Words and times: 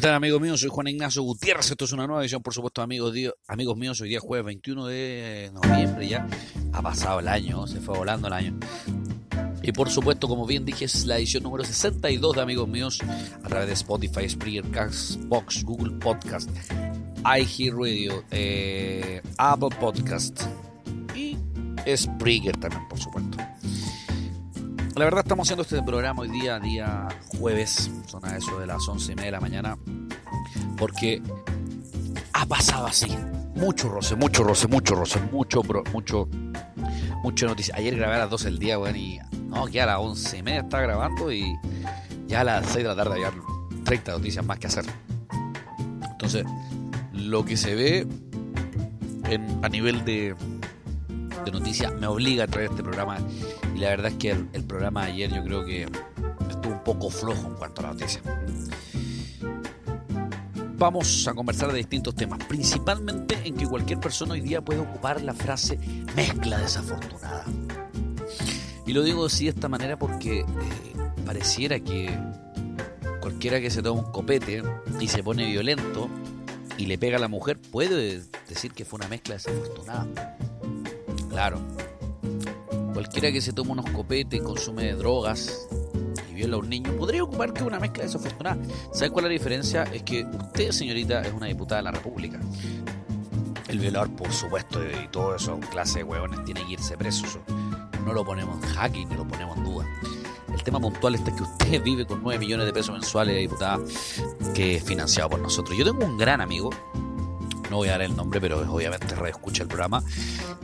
están 0.00 0.14
amigos 0.14 0.40
míos? 0.40 0.60
Soy 0.60 0.70
Juan 0.70 0.86
Ignacio 0.86 1.22
Gutiérrez. 1.22 1.70
Esto 1.70 1.84
es 1.84 1.92
una 1.92 2.06
nueva 2.06 2.22
edición, 2.22 2.42
por 2.42 2.54
supuesto, 2.54 2.80
amigos, 2.80 3.14
amigos 3.46 3.76
míos. 3.76 4.00
Hoy 4.00 4.08
día 4.08 4.18
jueves 4.18 4.46
21 4.46 4.86
de 4.86 5.50
noviembre 5.52 6.08
ya. 6.08 6.26
Ha 6.72 6.80
pasado 6.80 7.20
el 7.20 7.28
año, 7.28 7.66
se 7.66 7.80
fue 7.80 7.98
volando 7.98 8.28
el 8.28 8.32
año. 8.32 8.58
Y 9.62 9.72
por 9.72 9.90
supuesto, 9.90 10.26
como 10.26 10.46
bien 10.46 10.64
dije, 10.64 10.86
es 10.86 11.04
la 11.04 11.18
edición 11.18 11.42
número 11.42 11.64
62 11.64 12.34
de 12.34 12.40
Amigos 12.40 12.66
Míos 12.66 13.00
a 13.44 13.46
través 13.46 13.66
de 13.66 13.74
Spotify, 13.74 14.26
Spreaker, 14.26 14.70
Castbox, 14.70 15.64
Google 15.64 15.92
Podcast, 15.98 16.48
iHearRadio, 17.22 18.24
eh, 18.30 19.20
Apple 19.36 19.76
Podcast 19.78 20.44
y 21.14 21.36
Spreaker 21.94 22.56
también, 22.56 22.88
por 22.88 22.98
supuesto. 22.98 23.36
La 25.00 25.06
verdad 25.06 25.22
estamos 25.24 25.48
haciendo 25.48 25.62
este 25.62 25.82
programa 25.82 26.20
hoy 26.20 26.28
día, 26.28 26.60
día 26.60 27.08
jueves, 27.38 27.90
son 28.06 28.22
a 28.22 28.36
eso 28.36 28.60
de 28.60 28.66
las 28.66 28.86
once 28.86 29.12
y 29.12 29.14
media 29.14 29.28
de 29.28 29.32
la 29.32 29.40
mañana, 29.40 29.78
porque 30.76 31.22
ha 32.34 32.44
pasado 32.44 32.86
así. 32.86 33.08
Mucho 33.54 33.88
roce, 33.88 34.14
mucho 34.14 34.44
roce, 34.44 34.68
mucho 34.68 34.94
roce, 34.94 35.18
mucho, 35.32 35.62
mucho, 35.90 36.28
mucho 37.22 37.46
noticia. 37.46 37.76
Ayer 37.76 37.96
grabé 37.96 38.16
a 38.16 38.18
las 38.18 38.30
12 38.30 38.44
del 38.44 38.58
día, 38.58 38.78
weón, 38.78 38.94
y 38.94 39.18
no, 39.46 39.64
que 39.68 39.80
a 39.80 39.86
las 39.86 40.00
once 40.00 40.36
y 40.36 40.42
media 40.42 40.60
estaba 40.60 40.82
grabando 40.82 41.32
y 41.32 41.50
ya 42.26 42.42
a 42.42 42.44
las 42.44 42.66
6 42.66 42.76
de 42.76 42.84
la 42.84 42.94
tarde 42.94 43.12
había 43.14 43.32
30 43.84 44.12
noticias 44.12 44.44
más 44.44 44.58
que 44.58 44.66
hacer. 44.66 44.84
Entonces, 46.10 46.44
lo 47.14 47.42
que 47.46 47.56
se 47.56 47.74
ve 47.74 48.06
en, 49.30 49.64
a 49.64 49.68
nivel 49.70 50.04
de, 50.04 50.36
noticias 51.50 51.90
me 51.94 52.06
obliga 52.06 52.44
a 52.44 52.46
traer 52.46 52.68
este 52.70 52.82
programa 52.82 53.16
la 53.80 53.88
verdad 53.88 54.12
es 54.12 54.18
que 54.18 54.30
el, 54.30 54.64
programa 54.64 55.06
de 55.06 55.12
ayer 55.12 55.32
yo 55.32 55.42
creo 55.42 55.64
que 55.64 55.82
estuvo 56.50 56.74
un 56.74 56.84
poco 56.84 57.08
flojo 57.08 57.48
en 57.48 57.54
cuanto 57.54 57.80
a 57.80 57.84
la 57.84 57.92
noticia. 57.94 58.20
Vamos 60.76 61.26
a 61.26 61.34
conversar 61.34 61.70
de 61.72 61.78
distintos 61.78 62.14
temas, 62.14 62.44
principalmente 62.44 63.38
en 63.42 63.54
que 63.54 63.66
cualquier 63.66 63.98
persona 63.98 64.34
hoy 64.34 64.42
día 64.42 64.62
puede 64.62 64.80
ocupar 64.80 65.22
la 65.22 65.32
frase 65.32 65.78
mezcla 66.14 66.58
desafortunada. 66.58 67.44
Y 68.86 68.92
lo 68.92 69.02
digo 69.02 69.26
así 69.26 69.44
de 69.44 69.50
esta 69.50 69.68
manera 69.68 69.98
porque 69.98 70.40
eh, 70.40 70.46
pareciera 71.24 71.80
que 71.80 72.10
cualquiera 73.20 73.60
que 73.60 73.70
se 73.70 73.82
toma 73.82 74.02
un 74.02 74.12
copete 74.12 74.62
y 75.00 75.08
se 75.08 75.22
pone 75.22 75.46
violento 75.46 76.08
y 76.76 76.86
le 76.86 76.98
pega 76.98 77.16
a 77.16 77.20
la 77.20 77.28
mujer 77.28 77.58
puede 77.58 78.22
decir 78.48 78.72
que 78.72 78.84
fue 78.84 78.98
una 78.98 79.08
mezcla 79.08 79.34
desafortunada. 79.34 80.06
Claro. 81.30 81.60
Cualquiera 83.00 83.32
que 83.32 83.40
se 83.40 83.54
tome 83.54 83.70
unos 83.70 83.88
copetes, 83.92 84.42
consume 84.42 84.92
drogas 84.92 85.66
y 86.30 86.34
viola 86.34 86.56
a 86.56 86.58
un 86.58 86.68
niño, 86.68 86.92
podría 86.98 87.24
ocupar 87.24 87.54
que 87.54 87.64
una 87.64 87.80
mezcla 87.80 88.04
desafortunada. 88.04 88.58
¿Sabe 88.92 89.10
cuál 89.10 89.24
es 89.24 89.30
la 89.30 89.32
diferencia? 89.32 89.84
Es 89.84 90.02
que 90.02 90.22
usted, 90.22 90.70
señorita, 90.70 91.22
es 91.22 91.32
una 91.32 91.46
diputada 91.46 91.78
de 91.78 91.84
la 91.84 91.92
República. 91.92 92.38
El 93.68 93.78
violador, 93.78 94.14
por 94.14 94.30
supuesto, 94.30 94.80
y 94.84 95.08
todo 95.08 95.34
eso, 95.34 95.58
clase 95.70 96.00
de 96.00 96.04
huevones, 96.04 96.44
tiene 96.44 96.62
que 96.66 96.72
irse 96.72 96.94
preso. 96.98 97.24
No 98.04 98.12
lo 98.12 98.22
ponemos 98.22 98.62
en 98.62 98.68
jaque 98.68 99.06
ni 99.06 99.16
lo 99.16 99.26
ponemos 99.26 99.56
en 99.56 99.64
duda. 99.64 99.86
El 100.52 100.62
tema 100.62 100.78
puntual 100.78 101.14
es 101.14 101.22
que 101.22 101.42
usted 101.42 101.82
vive 101.82 102.04
con 102.04 102.22
9 102.22 102.38
millones 102.38 102.66
de 102.66 102.72
pesos 102.74 102.92
mensuales 102.92 103.34
diputada 103.34 103.78
que 104.54 104.76
es 104.76 104.84
financiado 104.84 105.30
por 105.30 105.40
nosotros. 105.40 105.74
Yo 105.74 105.86
tengo 105.86 106.04
un 106.04 106.18
gran 106.18 106.42
amigo 106.42 106.68
no 107.70 107.76
voy 107.76 107.88
a 107.88 107.92
dar 107.92 108.02
el 108.02 108.16
nombre, 108.16 108.40
pero 108.40 108.60
obviamente 108.70 109.14
reescucha 109.14 109.62
el 109.62 109.68
programa, 109.68 110.02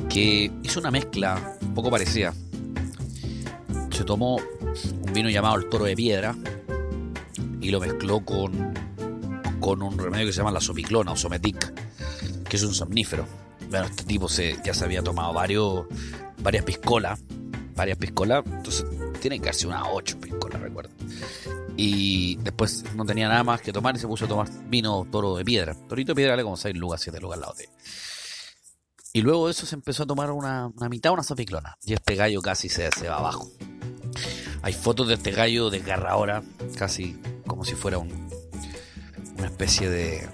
que 0.09 0.51
hizo 0.65 0.81
una 0.81 0.91
mezcla 0.91 1.57
poco 1.77 1.91
parecida. 1.91 2.35
Se 3.91 4.05
tomó 4.05 4.37
un 4.37 5.13
vino 5.13 5.31
llamado 5.31 5.57
el 5.57 5.69
toro 5.69 5.85
de 5.85 5.95
piedra 5.95 6.35
y 7.61 7.71
lo 7.71 7.81
mezcló 7.81 8.25
con, 8.25 8.75
con 9.61 9.83
un 9.83 9.99
remedio 9.99 10.27
que 10.27 10.33
se 10.33 10.39
llama 10.39 10.51
la 10.51 10.61
sopiclona 10.61 11.13
o 11.13 11.17
sometic, 11.17 11.73
que 12.49 12.57
es 12.57 12.63
un 12.65 12.75
somnífero. 12.75 13.27
Bueno, 13.71 13.87
este 13.87 14.05
tipo 14.05 14.29
se, 14.29 14.57
ya 14.65 14.75
se 14.75 14.85
había 14.85 15.03
tomado 15.03 15.33
varios, 15.33 15.85
varias 16.39 16.65
piscolas, 16.65 17.21
varias 17.75 17.99
piscolas, 17.99 18.45
entonces 18.47 18.87
tiene 19.21 19.41
hacer 19.49 19.67
unas 19.67 19.85
ocho 19.93 20.19
piscolas, 20.19 20.61
recuerdo. 20.61 20.91
Y 21.77 22.37
después 22.37 22.85
no 22.95 23.05
tenía 23.05 23.29
nada 23.29 23.45
más 23.45 23.61
que 23.61 23.73
tomar 23.73 23.95
y 23.97 23.99
se 23.99 24.07
puso 24.07 24.25
a 24.25 24.29
tomar 24.29 24.49
vino 24.69 25.07
toro 25.11 25.37
de 25.37 25.45
piedra. 25.45 25.75
Torito 25.75 26.13
de 26.13 26.17
piedra 26.17 26.33
vale 26.33 26.43
como 26.43 26.57
6 26.57 26.75
lugares, 26.77 27.03
7 27.03 27.21
lugares 27.21 27.41
la 27.43 27.49
botella. 27.49 27.71
Y 29.17 29.23
luego 29.23 29.47
de 29.47 29.53
eso 29.53 29.65
se 29.65 29.75
empezó 29.75 30.03
a 30.03 30.07
tomar 30.07 30.31
una, 30.31 30.67
una 30.67 30.91
mitad, 30.91 31.11
una 31.11 31.23
sopiclona. 31.23 31.79
Y 31.87 31.95
este 31.95 32.17
gallo 32.17 32.43
casi 32.43 32.69
se, 32.69 32.91
se 32.91 33.09
va 33.09 33.17
abajo. 33.17 33.51
Hay 34.61 34.75
fotos 34.75 35.09
de 35.09 35.15
este 35.15 35.31
gallo 35.31 35.71
ahora 36.07 36.43
casi 36.77 37.19
como 37.47 37.65
si 37.65 37.77
fuera 37.77 37.97
un, 37.97 38.11
una 39.39 39.47
especie 39.47 39.89
de, 39.89 40.29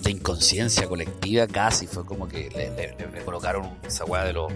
de 0.00 0.10
inconsciencia 0.10 0.86
colectiva, 0.86 1.46
casi. 1.46 1.86
Fue 1.86 2.04
como 2.04 2.28
que 2.28 2.50
le, 2.50 3.24
colocaron 3.24 3.78
esa 3.82 4.04
weá 4.04 4.24
de 4.24 4.34
los, 4.34 4.52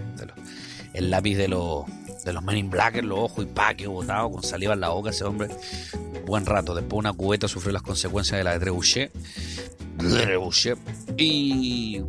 el 0.93 1.09
lápiz 1.09 1.37
de 1.37 1.47
los 1.47 1.85
de 2.23 2.33
los 2.33 2.43
Men 2.43 2.57
in 2.57 2.69
Black 2.69 3.01
los 3.01 3.17
ojos 3.17 3.45
y 3.45 3.47
pa, 3.47 3.73
que 3.73 3.87
botado 3.87 4.29
con 4.29 4.43
saliva 4.43 4.75
en 4.75 4.81
la 4.81 4.89
boca 4.89 5.09
ese 5.09 5.23
hombre. 5.23 5.49
Buen 6.27 6.45
rato. 6.45 6.75
Después 6.75 6.99
una 6.99 7.13
cubeta 7.13 7.47
sufrió 7.47 7.73
las 7.73 7.81
consecuencias 7.81 8.37
de 8.37 8.43
la 8.43 8.53
de 8.53 8.59
Trebuchet. 8.59 9.11
Y 11.17 12.01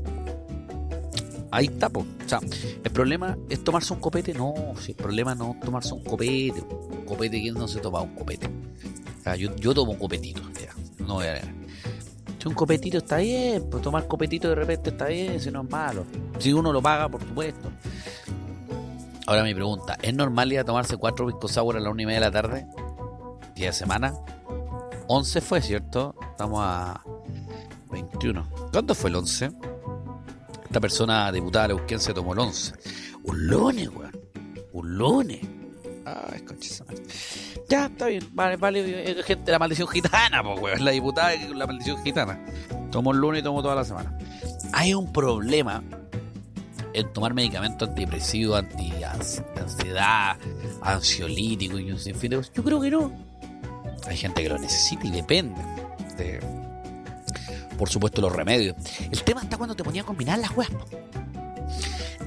ahí 1.50 1.66
está, 1.66 1.88
O 1.88 2.04
sea, 2.26 2.40
el 2.82 2.90
problema 2.90 3.36
es 3.48 3.62
tomarse 3.62 3.92
un 3.92 4.00
copete. 4.00 4.34
No, 4.34 4.54
si 4.80 4.92
el 4.92 4.96
problema 4.96 5.34
no 5.34 5.52
es 5.52 5.60
tomarse 5.60 5.94
un 5.94 6.02
copete. 6.02 6.60
Un 6.60 7.04
copete, 7.04 7.40
¿quién 7.40 7.54
no 7.54 7.68
se 7.68 7.80
toma 7.80 8.00
un 8.02 8.14
copete? 8.14 8.48
yo, 9.38 9.54
yo 9.56 9.74
tomo 9.74 9.92
un 9.92 9.98
copetito, 9.98 10.42
ya. 10.60 10.74
No 11.04 11.14
voy 11.14 11.26
a 11.26 11.40
Si 12.38 12.48
un 12.48 12.54
copetito 12.54 12.98
está 12.98 13.18
bien, 13.18 13.68
pues 13.70 13.82
tomar 13.82 14.06
copetito 14.08 14.48
de 14.48 14.54
repente 14.54 14.90
está 14.90 15.06
bien, 15.06 15.40
si 15.40 15.50
no 15.50 15.62
es 15.62 15.70
malo. 15.70 16.04
Si 16.38 16.52
uno 16.52 16.72
lo 16.72 16.82
paga, 16.82 17.08
por 17.08 17.20
supuesto. 17.20 17.70
Ahora 19.26 19.44
mi 19.44 19.54
pregunta, 19.54 19.96
¿es 20.02 20.14
normal 20.14 20.52
ir 20.52 20.58
a 20.58 20.64
tomarse 20.64 20.96
cuatro 20.96 21.26
pisco 21.26 21.70
a 21.70 21.80
la 21.80 21.90
una 21.90 22.02
y 22.02 22.06
media 22.06 22.20
de 22.20 22.26
la 22.26 22.32
tarde? 22.32 22.66
¿Día 23.54 23.66
de 23.66 23.72
semana? 23.72 24.14
11 25.06 25.40
fue, 25.40 25.60
¿cierto? 25.60 26.14
Estamos 26.32 26.60
a 26.62 27.02
21. 28.22 28.70
¿Cuándo 28.70 28.94
fue 28.94 29.10
el 29.10 29.16
11? 29.16 29.50
Esta 30.64 30.80
persona 30.80 31.32
diputada 31.32 31.68
Leuquén 31.68 31.98
se 31.98 32.14
tomó 32.14 32.34
el 32.34 32.38
11. 32.38 32.74
Un 33.24 33.46
lunes, 33.48 33.88
weón. 33.88 34.12
Un 34.72 34.96
lunes. 34.96 35.40
Ay, 36.04 36.40
concha 36.42 36.84
Ya, 37.68 37.86
está 37.86 38.06
bien. 38.06 38.28
Vale, 38.32 38.56
vale. 38.56 39.22
Gente, 39.24 39.50
la 39.50 39.58
maldición 39.58 39.88
gitana, 39.88 40.42
pues, 40.42 40.60
weón. 40.60 40.84
La 40.84 40.92
diputada 40.92 41.34
la 41.54 41.66
maldición 41.66 42.02
gitana. 42.02 42.38
Tomó 42.92 43.12
el 43.12 43.18
lunes 43.18 43.40
y 43.40 43.42
tomó 43.42 43.60
toda 43.60 43.74
la 43.74 43.84
semana. 43.84 44.16
Hay 44.72 44.94
un 44.94 45.12
problema 45.12 45.82
en 46.94 47.12
tomar 47.12 47.34
medicamentos 47.34 47.88
antidepresivos, 47.88 48.56
anti 48.56 48.92
ansiedad, 49.02 50.36
ansiolítico 50.80 51.78
y 51.78 51.90
un 51.90 51.98
sinfín 51.98 52.30
de 52.30 52.36
cosas. 52.36 52.52
Yo 52.54 52.62
creo 52.62 52.80
que 52.80 52.90
no. 52.90 53.12
Hay 54.06 54.16
gente 54.16 54.42
que 54.42 54.48
lo 54.48 54.58
necesita 54.58 55.06
y 55.06 55.10
depende 55.10 55.60
de, 56.16 56.61
por 57.82 57.90
supuesto, 57.90 58.20
los 58.20 58.32
remedios. 58.32 58.76
El 59.10 59.24
tema 59.24 59.42
está 59.42 59.56
cuando 59.56 59.74
te 59.74 59.82
ponía 59.82 60.02
a 60.02 60.04
combinar 60.04 60.38
las 60.38 60.56
weas. 60.56 60.70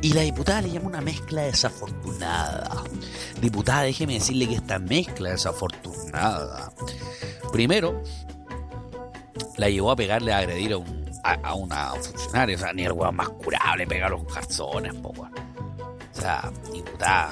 Y 0.02 0.12
la 0.12 0.24
diputada 0.24 0.62
le 0.62 0.70
llama 0.70 0.88
una 0.88 1.00
mezcla 1.00 1.44
desafortunada. 1.44 2.84
Diputada, 3.40 3.84
déjeme 3.84 4.16
decirle 4.16 4.50
que 4.50 4.56
esta 4.56 4.80
mezcla 4.80 5.30
desafortunada. 5.30 6.74
Primero, 7.54 8.04
la 9.56 9.70
llevó 9.70 9.92
a 9.92 9.96
pegarle 9.96 10.34
a 10.34 10.40
agredir 10.40 10.74
a 10.74 10.78
un 10.78 11.06
a, 11.24 11.54
una 11.54 11.92
funcionaria, 11.92 12.58
o 12.58 12.60
sea, 12.60 12.74
ni 12.74 12.84
el 12.84 12.92
weón 12.92 13.16
más 13.16 13.30
curable 13.30 13.88
pegar 13.88 14.12
los 14.12 14.26
calzones, 14.26 14.94
po, 14.96 15.12
O 15.12 15.30
sea, 16.12 16.52
y 16.74 16.82
puta, 16.82 17.32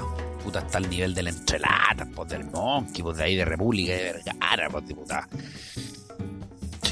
está 0.60 0.78
al 0.78 0.90
nivel 0.90 1.14
del 1.14 1.28
entrelata, 1.28 2.08
pues 2.16 2.30
del 2.30 2.46
Monkey, 2.46 3.04
pues 3.04 3.18
de 3.18 3.24
ahí 3.26 3.36
de 3.36 3.44
República 3.44 3.92
de 3.92 4.14
Vergara, 4.14 4.70
pues 4.70 4.88
diputada. 4.88 5.28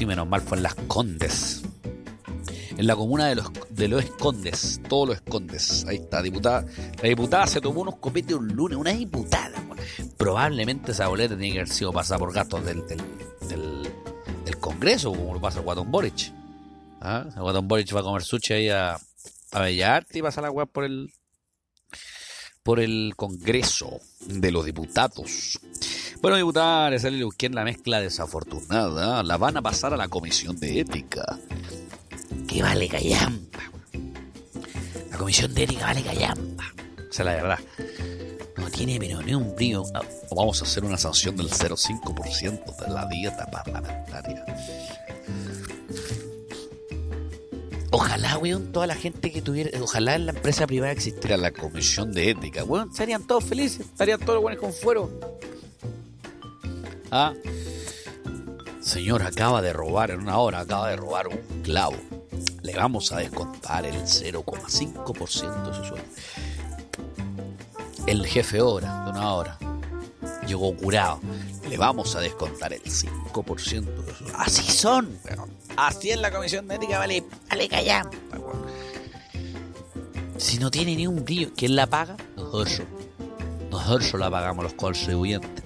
Sí, 0.02 0.06
menos 0.06 0.26
mal 0.26 0.40
fue 0.40 0.56
en 0.56 0.64
las 0.64 0.74
Condes. 0.74 1.62
En 2.76 2.88
la 2.88 2.96
comuna 2.96 3.28
de 3.28 3.36
los, 3.36 3.52
de 3.70 3.86
los 3.86 4.02
Escondes, 4.02 4.80
todos 4.88 5.10
los 5.10 5.16
Escondes. 5.18 5.84
Ahí 5.86 5.98
está, 5.98 6.20
diputada. 6.20 6.66
La 7.00 7.08
diputada 7.08 7.46
se 7.46 7.60
tomó 7.60 7.82
unos 7.82 7.98
copetes 7.98 8.34
un 8.34 8.48
lunes, 8.48 8.76
una 8.76 8.90
diputada. 8.90 9.64
Probablemente 10.16 10.90
esa 10.90 11.06
boleta 11.06 11.36
tiene 11.36 11.52
que 11.52 11.60
haber 11.60 11.68
sido 11.68 11.92
pasada 11.92 12.18
por 12.18 12.34
gastos 12.34 12.64
del, 12.64 12.84
del, 12.84 14.58
Congreso, 14.58 15.12
como 15.12 15.34
lo 15.34 15.40
pasa 15.40 15.60
el 15.60 15.64
Guatón 15.66 15.92
Boric. 15.92 16.32
¿Ah? 17.00 17.24
Don 17.36 17.68
Boric 17.68 17.94
va 17.94 18.00
a 18.00 18.02
comer 18.02 18.24
sushi 18.24 18.54
ahí 18.54 18.70
a, 18.70 18.98
a 19.52 19.60
Bellarte 19.60 20.18
y 20.18 20.22
pasa 20.22 20.40
la 20.40 20.50
weá 20.50 20.66
por 20.66 20.82
el 20.82 21.12
por 22.64 22.80
el 22.80 23.12
Congreso 23.14 24.00
de 24.26 24.50
los 24.50 24.64
Diputados. 24.64 25.60
Bueno, 26.22 26.36
diputada, 26.36 26.96
sale 27.00 27.20
en 27.20 27.54
la 27.56 27.64
mezcla 27.64 28.00
desafortunada. 28.00 29.24
La 29.24 29.36
van 29.38 29.56
a 29.56 29.62
pasar 29.62 29.92
a 29.92 29.96
la 29.96 30.06
Comisión 30.06 30.56
de 30.56 30.78
Ética. 30.78 31.36
Que 32.46 32.62
vale 32.62 32.88
callampa. 32.88 33.58
La 35.10 35.18
Comisión 35.18 35.52
de 35.52 35.64
Ética 35.64 35.86
vale 35.86 36.04
callampa. 36.04 36.62
Esa 37.10 37.22
es 37.22 37.26
la 37.26 37.32
verdad. 37.32 37.58
No 38.56 38.70
tiene 38.70 39.00
pero 39.00 39.20
ni 39.20 39.34
un 39.34 39.52
brillo. 39.56 39.82
Ah, 39.96 40.02
vamos 40.30 40.62
a 40.62 40.64
hacer 40.64 40.84
una 40.84 40.96
sanción 40.96 41.36
del 41.36 41.50
0,5% 41.50 42.76
de 42.76 42.94
la 42.94 43.04
dieta 43.06 43.44
parlamentaria. 43.50 44.44
Ojalá, 47.90 48.38
weón, 48.38 48.70
toda 48.70 48.86
la 48.86 48.94
gente 48.94 49.32
que 49.32 49.42
tuviera. 49.42 49.76
Ojalá 49.82 50.14
en 50.14 50.26
la 50.26 50.32
empresa 50.32 50.68
privada 50.68 50.92
existiera 50.92 51.36
la 51.36 51.50
comisión 51.50 52.12
de 52.12 52.30
ética. 52.30 52.62
Weón, 52.62 52.94
serían 52.94 53.26
todos 53.26 53.42
felices. 53.42 53.80
Estarían 53.80 54.20
todos 54.20 54.34
los 54.34 54.42
buenos 54.42 54.60
con 54.60 54.72
fuero. 54.72 55.31
Ah. 57.14 57.34
Señor, 58.80 59.22
acaba 59.22 59.60
de 59.60 59.74
robar 59.74 60.12
en 60.12 60.22
una 60.22 60.38
hora, 60.38 60.60
acaba 60.60 60.88
de 60.88 60.96
robar 60.96 61.28
un 61.28 61.62
clavo. 61.62 61.96
Le 62.62 62.74
vamos 62.74 63.12
a 63.12 63.18
descontar 63.18 63.84
el 63.84 63.94
0,5% 63.96 65.66
de 65.66 65.74
su 65.74 65.84
sueldo. 65.84 66.06
El 68.06 68.26
jefe 68.26 68.62
hora 68.62 69.04
de 69.04 69.10
una 69.10 69.34
hora 69.34 69.58
llegó 70.46 70.74
curado. 70.74 71.20
Le 71.68 71.76
vamos 71.76 72.16
a 72.16 72.20
descontar 72.20 72.72
el 72.72 72.82
5% 72.82 73.84
de 73.84 74.14
su 74.14 74.24
Así 74.34 74.62
son, 74.72 75.18
Así 75.76 76.10
es 76.10 76.18
la 76.18 76.30
comisión 76.32 76.66
de 76.66 76.76
ética, 76.76 76.98
vale, 76.98 77.24
vale, 77.50 77.68
callar. 77.68 78.08
Si 80.38 80.58
no 80.58 80.70
tiene 80.70 80.96
ni 80.96 81.06
un 81.06 81.22
brillo, 81.22 81.50
¿quién 81.54 81.76
la 81.76 81.86
paga? 81.86 82.16
Nosotros. 82.36 82.82
Nosotros 83.70 84.14
la 84.14 84.30
pagamos 84.30 84.64
los 84.64 84.72
contribuyentes. 84.72 85.61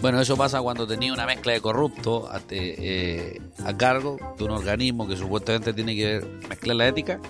Bueno, 0.00 0.20
eso 0.20 0.36
pasa 0.36 0.60
cuando 0.62 0.86
tenía 0.86 1.12
una 1.12 1.26
mezcla 1.26 1.52
de 1.52 1.60
corrupto 1.60 2.30
a, 2.32 2.40
eh, 2.50 3.38
a 3.64 3.76
cargo 3.76 4.16
de 4.38 4.44
un 4.44 4.52
organismo 4.52 5.06
que 5.06 5.14
supuestamente 5.14 5.74
tiene 5.74 5.94
que 5.94 6.24
mezclar 6.48 6.76
la 6.76 6.88
ética 6.88 7.20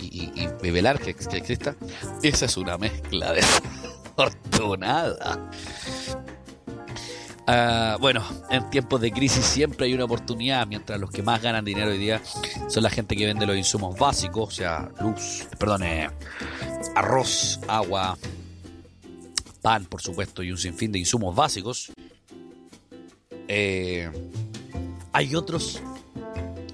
y, 0.00 0.32
y, 0.34 0.48
que, 0.48 1.14
que, 1.14 1.36
exista. 1.36 1.76
Esa 2.22 2.46
es 2.46 2.56
una 2.56 2.76
mezcla 2.78 3.32
desafortunada. 3.32 5.50
Uh, 7.46 7.98
bueno, 7.98 8.24
en 8.48 8.70
tiempos 8.70 9.02
de 9.02 9.12
crisis 9.12 9.44
siempre 9.44 9.84
hay 9.84 9.92
una 9.92 10.04
oportunidad, 10.04 10.66
mientras 10.66 10.98
los 10.98 11.10
que 11.10 11.22
más 11.22 11.42
ganan 11.42 11.62
dinero 11.62 11.90
hoy 11.90 11.98
día 11.98 12.22
son 12.68 12.82
la 12.82 12.88
gente 12.88 13.16
que 13.16 13.26
vende 13.26 13.44
los 13.44 13.54
insumos 13.54 13.98
básicos, 13.98 14.48
o 14.48 14.50
sea, 14.50 14.88
luz, 15.02 15.46
perdón, 15.58 15.82
eh, 15.82 16.08
arroz, 16.94 17.60
agua, 17.68 18.16
pan, 19.64 19.86
por 19.86 20.02
supuesto, 20.02 20.42
y 20.42 20.52
un 20.52 20.58
sinfín 20.58 20.92
de 20.92 20.98
insumos 20.98 21.34
básicos. 21.34 21.90
Eh, 23.48 24.10
hay 25.10 25.34
otros 25.34 25.80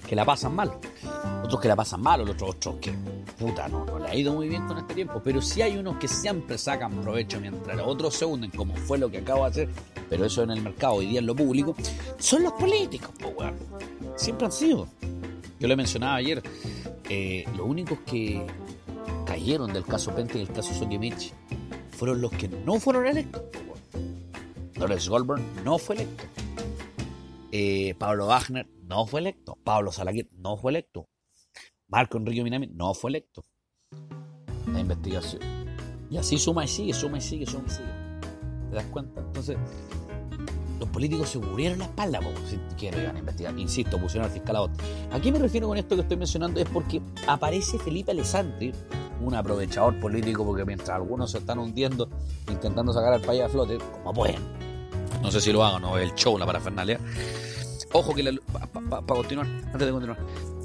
que 0.08 0.16
la 0.16 0.24
pasan 0.24 0.56
mal 0.56 0.72
otros 1.50 1.62
que 1.62 1.68
la 1.68 1.74
pasan 1.74 2.00
mal, 2.00 2.20
otros, 2.20 2.50
otros 2.50 2.76
que, 2.80 2.92
puta, 3.36 3.66
no, 3.68 3.84
no 3.84 3.98
le 3.98 4.06
ha 4.06 4.14
ido 4.14 4.32
muy 4.32 4.48
bien 4.48 4.68
con 4.68 4.78
este 4.78 4.94
tiempo. 4.94 5.20
Pero 5.24 5.42
sí 5.42 5.62
hay 5.62 5.76
unos 5.76 5.96
que 5.96 6.06
siempre 6.06 6.56
sacan 6.56 7.00
provecho 7.00 7.40
mientras 7.40 7.76
los 7.76 7.88
otros 7.88 8.14
se 8.14 8.24
hunden, 8.24 8.52
como 8.52 8.76
fue 8.76 8.98
lo 8.98 9.10
que 9.10 9.18
acabo 9.18 9.42
de 9.44 9.50
hacer, 9.50 9.68
pero 10.08 10.24
eso 10.24 10.44
en 10.44 10.52
el 10.52 10.62
mercado, 10.62 10.94
hoy 10.94 11.06
día 11.06 11.18
en 11.18 11.26
lo 11.26 11.34
público, 11.34 11.74
son 12.18 12.44
los 12.44 12.52
políticos, 12.52 13.10
pues, 13.18 13.34
weón. 13.36 13.56
Siempre 14.16 14.46
han 14.46 14.52
sido. 14.52 14.86
Yo 15.58 15.66
le 15.66 15.74
mencionaba 15.74 16.14
ayer, 16.14 16.40
eh, 17.08 17.44
los 17.56 17.66
únicos 17.66 17.98
que 18.06 18.46
cayeron 19.26 19.72
del 19.72 19.84
caso 19.84 20.14
Pente 20.14 20.38
y 20.38 20.46
del 20.46 20.54
caso 20.54 20.72
Sokimich 20.72 21.32
fueron 22.00 22.22
los 22.22 22.32
que 22.32 22.48
no 22.48 22.80
fueron 22.80 23.06
electos. 23.06 23.42
Dolores 24.72 25.06
Goldberg 25.06 25.42
no 25.66 25.76
fue 25.76 25.96
electo. 25.96 26.24
Eh, 27.52 27.94
Pablo 27.98 28.26
Wagner 28.26 28.66
no 28.84 29.06
fue 29.06 29.20
electo. 29.20 29.58
Pablo 29.62 29.92
Salaquet 29.92 30.30
no 30.32 30.56
fue 30.56 30.72
electo. 30.72 31.10
Marco 31.88 32.16
Enrique 32.16 32.42
Minami 32.42 32.68
no 32.68 32.94
fue 32.94 33.10
electo. 33.10 33.44
La 34.72 34.80
investigación. 34.80 35.42
Y 36.08 36.16
así 36.16 36.38
suma 36.38 36.64
y 36.64 36.68
sigue, 36.68 36.94
suma 36.94 37.18
y 37.18 37.20
sigue, 37.20 37.44
suma 37.44 37.64
y 37.66 37.70
sigue. 37.70 38.70
¿Te 38.70 38.76
das 38.76 38.86
cuenta? 38.86 39.20
Entonces, 39.20 39.58
los 40.78 40.88
políticos 40.88 41.28
se 41.28 41.38
cubrieron 41.38 41.80
la 41.80 41.84
espalda, 41.84 42.20
si 42.48 42.56
quieren 42.78 43.14
investigar. 43.14 43.58
Insisto, 43.58 44.00
pusieron 44.00 44.26
al 44.26 44.32
fiscal 44.32 44.56
a 44.56 44.62
otro. 44.62 44.82
¿A 45.12 45.20
qué 45.20 45.30
me 45.30 45.38
refiero 45.38 45.68
con 45.68 45.76
esto 45.76 45.96
que 45.96 46.00
estoy 46.00 46.16
mencionando? 46.16 46.60
Es 46.60 46.68
porque 46.70 47.02
aparece 47.26 47.78
Felipe 47.78 48.12
Alessandri, 48.12 48.72
un 49.20 49.34
aprovechador 49.34 49.98
político, 50.00 50.44
porque 50.44 50.64
mientras 50.64 50.90
algunos 50.90 51.30
se 51.30 51.38
están 51.38 51.58
hundiendo 51.58 52.08
intentando 52.50 52.92
sacar 52.92 53.12
al 53.12 53.20
país 53.20 53.42
a 53.42 53.48
flote, 53.48 53.78
como 53.78 54.12
pueden. 54.12 54.40
No 55.22 55.30
sé 55.30 55.40
si 55.40 55.52
lo 55.52 55.64
hagan, 55.64 55.82
no 55.82 55.98
el 55.98 56.14
show, 56.14 56.38
la 56.38 56.46
parafernalia. 56.46 56.98
Ojo 57.92 58.14
que 58.14 58.38
para 58.88 59.06
continuar, 59.06 59.46
antes 59.46 59.80
de 59.80 59.90
continuar, 59.90 60.18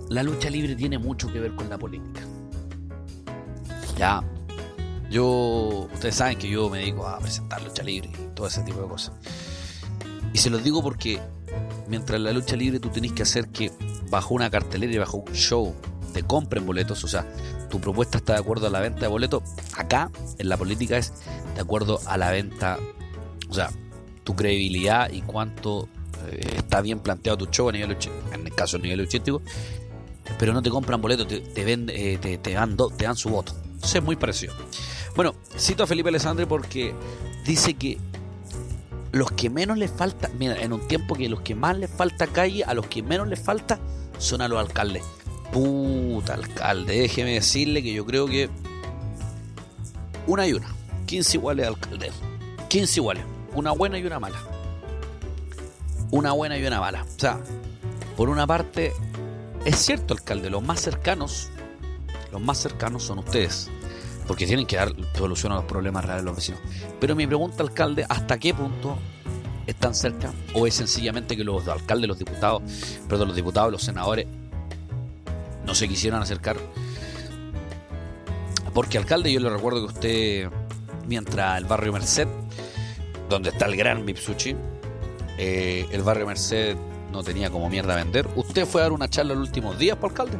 la 0.09 0.23
lucha 0.23 0.49
libre 0.49 0.75
tiene 0.75 0.97
mucho 0.97 1.31
que 1.31 1.39
ver 1.39 1.55
con 1.55 1.69
la 1.69 1.77
política. 1.77 2.21
Ya, 3.97 4.23
yo, 5.09 5.87
ustedes 5.93 6.15
saben 6.15 6.37
que 6.37 6.49
yo 6.49 6.69
me 6.69 6.79
dedico 6.79 7.07
a 7.07 7.19
presentar 7.19 7.61
lucha 7.63 7.83
libre 7.83 8.09
y 8.09 8.35
todo 8.35 8.47
ese 8.47 8.61
tipo 8.61 8.81
de 8.81 8.87
cosas. 8.87 9.13
Y 10.33 10.37
se 10.37 10.49
los 10.49 10.63
digo 10.63 10.83
porque 10.83 11.19
mientras 11.87 12.19
la 12.19 12.31
lucha 12.31 12.55
libre 12.55 12.79
tú 12.79 12.89
tenés 12.89 13.13
que 13.13 13.23
hacer 13.23 13.49
que 13.49 13.71
bajo 14.09 14.33
una 14.33 14.49
cartelera 14.49 14.93
y 14.93 14.97
bajo 14.97 15.17
un 15.17 15.33
show 15.33 15.73
te 16.15 16.23
compren 16.23 16.65
boletos, 16.65 17.03
o 17.03 17.07
sea, 17.07 17.27
tu 17.69 17.79
propuesta 17.79 18.17
está 18.17 18.33
de 18.33 18.39
acuerdo 18.39 18.67
a 18.67 18.69
la 18.69 18.79
venta 18.79 19.01
de 19.01 19.07
boletos, 19.07 19.43
acá 19.75 20.09
en 20.39 20.49
la 20.49 20.57
política 20.57 20.97
es 20.97 21.13
de 21.53 21.61
acuerdo 21.61 21.99
a 22.05 22.17
la 22.17 22.31
venta, 22.31 22.79
o 23.49 23.53
sea, 23.53 23.69
tu 24.23 24.35
credibilidad 24.35 25.11
y 25.11 25.21
cuánto 25.21 25.89
eh, 26.31 26.55
está 26.57 26.81
bien 26.81 26.99
planteado 26.99 27.37
tu 27.37 27.45
show 27.47 27.67
a 27.67 27.73
nivel, 27.73 27.97
en 28.31 28.47
el 28.47 28.55
caso 28.55 28.77
a 28.77 28.79
nivel 28.79 28.99
luchístico 28.99 29.41
pero 30.39 30.53
no 30.53 30.61
te 30.61 30.69
compran 30.69 31.01
boletos, 31.01 31.27
te, 31.27 31.39
te, 31.39 31.63
eh, 31.73 32.17
te, 32.17 32.53
dan 32.53 32.75
te 32.97 33.05
dan 33.05 33.15
su 33.15 33.29
voto. 33.29 33.53
Entonces 33.65 33.95
es 33.95 34.03
muy 34.03 34.15
parecido. 34.15 34.53
Bueno, 35.15 35.35
cito 35.57 35.83
a 35.83 35.87
Felipe 35.87 36.09
Alessandri 36.09 36.45
porque 36.45 36.93
dice 37.45 37.75
que 37.75 37.99
los 39.11 39.31
que 39.31 39.49
menos 39.49 39.77
les 39.77 39.91
falta, 39.91 40.29
mira, 40.37 40.57
en 40.61 40.73
un 40.73 40.87
tiempo 40.87 41.15
que 41.15 41.29
los 41.29 41.41
que 41.41 41.55
más 41.55 41.77
les 41.77 41.89
falta 41.89 42.27
calle, 42.27 42.63
a 42.63 42.73
los 42.73 42.87
que 42.87 43.01
menos 43.03 43.27
les 43.27 43.39
falta 43.39 43.79
son 44.17 44.41
a 44.41 44.47
los 44.47 44.59
alcaldes. 44.59 45.03
Puta 45.51 46.33
alcalde, 46.33 46.99
déjeme 46.99 47.33
decirle 47.33 47.81
que 47.81 47.93
yo 47.93 48.05
creo 48.05 48.27
que 48.27 48.49
una 50.27 50.47
y 50.47 50.53
una, 50.53 50.67
15 51.05 51.37
iguales 51.37 51.67
alcaldes, 51.67 52.13
15 52.69 52.99
iguales, 52.99 53.23
una 53.53 53.71
buena 53.71 53.97
y 53.97 54.03
una 54.05 54.19
mala. 54.19 54.37
Una 56.11 56.31
buena 56.31 56.57
y 56.57 56.65
una 56.65 56.79
mala. 56.79 57.03
O 57.03 57.19
sea, 57.19 57.39
por 58.17 58.29
una 58.29 58.47
parte, 58.47 58.93
es 59.65 59.77
cierto, 59.77 60.13
alcalde, 60.13 60.49
los 60.49 60.63
más 60.63 60.81
cercanos, 60.81 61.49
los 62.31 62.41
más 62.41 62.57
cercanos 62.57 63.03
son 63.03 63.19
ustedes, 63.19 63.69
porque 64.27 64.47
tienen 64.47 64.65
que 64.65 64.77
dar 64.77 64.93
solución 65.15 65.51
a 65.51 65.55
los 65.55 65.65
problemas 65.65 66.05
reales 66.05 66.23
de 66.23 66.25
los 66.25 66.35
vecinos. 66.35 66.61
Pero 66.99 67.15
mi 67.15 67.27
pregunta, 67.27 67.61
alcalde, 67.61 68.05
¿hasta 68.09 68.39
qué 68.39 68.53
punto 68.53 68.97
están 69.67 69.93
cerca? 69.93 70.33
¿O 70.53 70.65
es 70.65 70.73
sencillamente 70.73 71.37
que 71.37 71.43
los 71.43 71.67
alcaldes, 71.67 72.07
los 72.07 72.19
diputados, 72.19 72.63
perdón, 73.07 73.27
los 73.27 73.35
diputados, 73.35 73.71
los 73.71 73.83
senadores 73.83 74.27
no 75.65 75.75
se 75.75 75.87
quisieron 75.87 76.21
acercar? 76.21 76.57
Porque 78.73 78.97
alcalde, 78.97 79.31
yo 79.31 79.39
le 79.39 79.49
recuerdo 79.49 79.87
que 79.87 79.93
usted, 79.93 80.49
mientras 81.07 81.57
el 81.57 81.65
barrio 81.65 81.93
Merced, 81.93 82.27
donde 83.29 83.49
está 83.49 83.65
el 83.65 83.75
gran 83.75 84.03
Mipsuchi, 84.03 84.55
eh, 85.37 85.87
el 85.91 86.03
barrio 86.03 86.27
Merced 86.27 86.75
no 87.11 87.23
tenía 87.23 87.49
como 87.49 87.69
mierda 87.69 87.95
vender. 87.95 88.27
¿Usted 88.35 88.65
fue 88.65 88.81
a 88.81 88.83
dar 88.83 88.91
una 88.91 89.09
charla 89.09 89.33
los 89.33 89.47
últimos 89.47 89.79
días, 89.79 89.97
por 89.97 90.11
alcalde? 90.11 90.37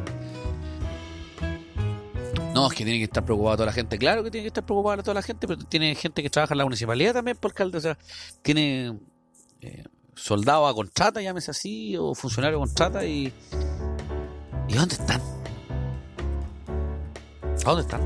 No, 2.54 2.68
es 2.68 2.72
que 2.72 2.84
tiene 2.84 2.98
que 2.98 3.04
estar 3.04 3.24
preocupada 3.24 3.56
toda 3.56 3.66
la 3.66 3.72
gente. 3.72 3.98
Claro 3.98 4.24
que 4.24 4.30
tiene 4.30 4.44
que 4.44 4.48
estar 4.48 4.64
preocupada 4.64 5.02
toda 5.02 5.14
la 5.14 5.22
gente, 5.22 5.46
pero 5.46 5.62
tiene 5.62 5.94
gente 5.94 6.22
que 6.22 6.30
trabaja 6.30 6.54
en 6.54 6.58
la 6.58 6.64
municipalidad 6.64 7.12
también, 7.12 7.36
por 7.36 7.50
alcalde. 7.50 7.78
O 7.78 7.80
sea, 7.80 7.98
tiene 8.42 8.98
eh, 9.60 9.84
soldado 10.14 10.66
a 10.66 10.74
contrata, 10.74 11.20
llámese 11.20 11.50
así, 11.50 11.96
o 11.98 12.14
funcionario 12.14 12.56
a 12.58 12.60
contrata 12.60 13.04
y. 13.04 13.32
¿Y 14.68 14.74
dónde 14.74 14.94
están? 14.94 15.20
¿A 17.64 17.70
dónde 17.70 17.82
están? 17.82 18.00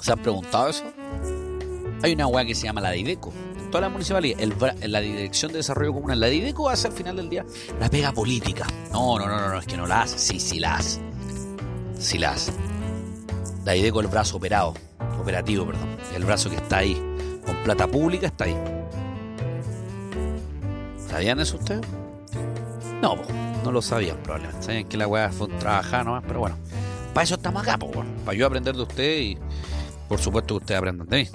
¿Se 0.00 0.12
han 0.12 0.18
preguntado 0.18 0.68
eso? 0.68 0.84
Hay 2.02 2.12
una 2.12 2.26
weá 2.26 2.44
que 2.44 2.54
se 2.54 2.64
llama 2.64 2.80
la 2.80 2.90
DIDECO 2.92 3.32
toda 3.70 3.82
la 3.82 3.88
municipalidad, 3.88 4.38
la 4.82 5.00
Dirección 5.00 5.52
de 5.52 5.58
Desarrollo 5.58 5.92
Comunal, 5.92 6.20
la 6.20 6.28
DIDECO 6.28 6.68
hace 6.68 6.88
al 6.88 6.92
final 6.92 7.16
del 7.16 7.28
día 7.28 7.44
la 7.78 7.88
pega 7.88 8.12
política. 8.12 8.66
No, 8.92 9.18
no, 9.18 9.26
no, 9.26 9.48
no, 9.48 9.58
es 9.58 9.66
que 9.66 9.76
no 9.76 9.86
la 9.86 10.02
hace. 10.02 10.18
Sí, 10.18 10.40
sí 10.40 10.58
la 10.58 10.76
hace. 10.76 11.00
Sí 11.98 12.18
la 12.18 12.32
hace. 12.32 12.52
La 13.64 13.72
DIDECO, 13.72 14.00
el 14.00 14.06
brazo 14.06 14.36
operado, 14.36 14.74
operativo, 15.20 15.66
perdón. 15.66 15.96
El 16.14 16.24
brazo 16.24 16.50
que 16.50 16.56
está 16.56 16.78
ahí, 16.78 16.94
con 17.44 17.56
plata 17.62 17.86
pública, 17.86 18.26
está 18.26 18.44
ahí. 18.44 18.56
¿Sabían 21.08 21.40
eso 21.40 21.56
ustedes? 21.56 21.86
No, 23.02 23.16
no 23.68 23.72
lo 23.72 23.82
sabían 23.82 24.16
probablemente. 24.22 24.62
Sabían 24.64 24.84
que 24.88 24.96
la 24.96 25.06
weá 25.06 25.30
fue 25.30 25.46
trabajar 25.48 26.02
nomás, 26.02 26.24
pero 26.26 26.40
bueno. 26.40 26.56
Para 27.12 27.24
eso 27.24 27.34
estamos 27.34 27.62
acá, 27.62 27.78
para 28.24 28.38
yo 28.38 28.46
aprender 28.46 28.74
de 28.74 28.82
usted 28.82 29.18
y 29.18 29.38
por 30.08 30.18
supuesto 30.18 30.54
que 30.54 30.62
ustedes 30.62 30.78
aprendan 30.78 31.06
de 31.06 31.24
mí 31.24 31.28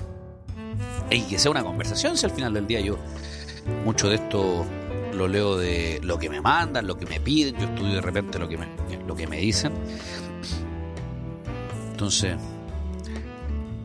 y 1.11 1.21
que 1.23 1.37
sea 1.37 1.51
una 1.51 1.63
conversación 1.63 2.17
si 2.17 2.25
al 2.25 2.31
final 2.31 2.53
del 2.53 2.65
día 2.65 2.79
yo 2.79 2.97
mucho 3.85 4.09
de 4.09 4.15
esto 4.15 4.65
lo 5.13 5.27
leo 5.27 5.57
de 5.57 5.99
lo 6.01 6.17
que 6.17 6.27
me 6.27 6.41
mandan, 6.41 6.87
lo 6.87 6.97
que 6.97 7.05
me 7.05 7.19
piden, 7.19 7.55
yo 7.55 7.65
estudio 7.65 7.95
de 7.95 8.01
repente 8.01 8.39
lo 8.39 8.47
que 8.47 8.57
me, 8.57 8.67
lo 9.05 9.15
que 9.15 9.27
me 9.27 9.37
dicen. 9.37 9.73
Entonces, 11.91 12.35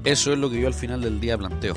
Eso 0.05 0.33
es 0.33 0.39
lo 0.39 0.49
que 0.49 0.59
yo 0.59 0.69
al 0.69 0.75
final 0.75 1.03
del 1.03 1.21
día 1.21 1.37
planteo. 1.37 1.75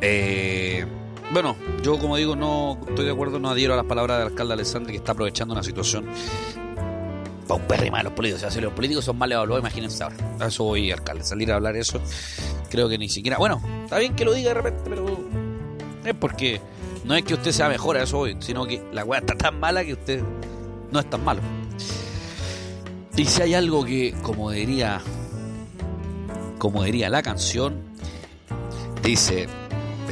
Eh, 0.00 0.86
bueno, 1.32 1.56
yo 1.82 1.98
como 1.98 2.16
digo, 2.16 2.36
no 2.36 2.78
estoy 2.88 3.06
de 3.06 3.12
acuerdo, 3.12 3.38
no 3.38 3.50
adhiero 3.50 3.74
a 3.74 3.76
las 3.76 3.86
palabras 3.86 4.18
del 4.18 4.28
alcalde 4.28 4.54
Alessandri 4.54 4.92
que 4.92 4.98
está 4.98 5.12
aprovechando 5.12 5.54
una 5.54 5.62
situación 5.62 6.06
perrima 7.60 7.98
de 7.98 8.04
los 8.04 8.12
políticos. 8.12 8.40
O 8.40 8.42
sea, 8.42 8.50
si 8.50 8.60
los 8.60 8.72
políticos 8.72 9.04
son 9.04 9.18
mal 9.18 9.30
evaluados, 9.30 9.62
imagínense 9.62 10.02
ahora. 10.02 10.16
A 10.40 10.46
eso 10.46 10.64
voy, 10.64 10.90
alcalde, 10.90 11.24
salir 11.24 11.52
a 11.52 11.56
hablar 11.56 11.76
eso. 11.76 12.00
Creo 12.70 12.88
que 12.88 12.98
ni 12.98 13.08
siquiera. 13.08 13.38
Bueno, 13.38 13.62
está 13.84 13.98
bien 13.98 14.14
que 14.14 14.24
lo 14.24 14.32
diga 14.32 14.48
de 14.50 14.54
repente, 14.54 14.82
pero 14.88 15.06
es 16.04 16.14
porque 16.14 16.60
no 17.04 17.14
es 17.14 17.24
que 17.24 17.34
usted 17.34 17.52
sea 17.52 17.68
mejor, 17.68 17.96
a 17.96 18.04
eso 18.04 18.18
voy, 18.18 18.36
sino 18.40 18.66
que 18.66 18.82
la 18.92 19.04
weá 19.04 19.20
está 19.20 19.34
tan 19.34 19.58
mala 19.58 19.84
que 19.84 19.92
usted 19.92 20.22
no 20.90 21.00
es 21.00 21.08
tan 21.08 21.24
malo. 21.24 21.40
Y 23.16 23.24
si 23.26 23.42
hay 23.42 23.54
algo 23.54 23.84
que, 23.84 24.14
como 24.22 24.50
diría, 24.50 25.00
como 26.58 26.82
diría 26.84 27.10
la 27.10 27.22
canción, 27.22 27.82
dice, 29.02 29.48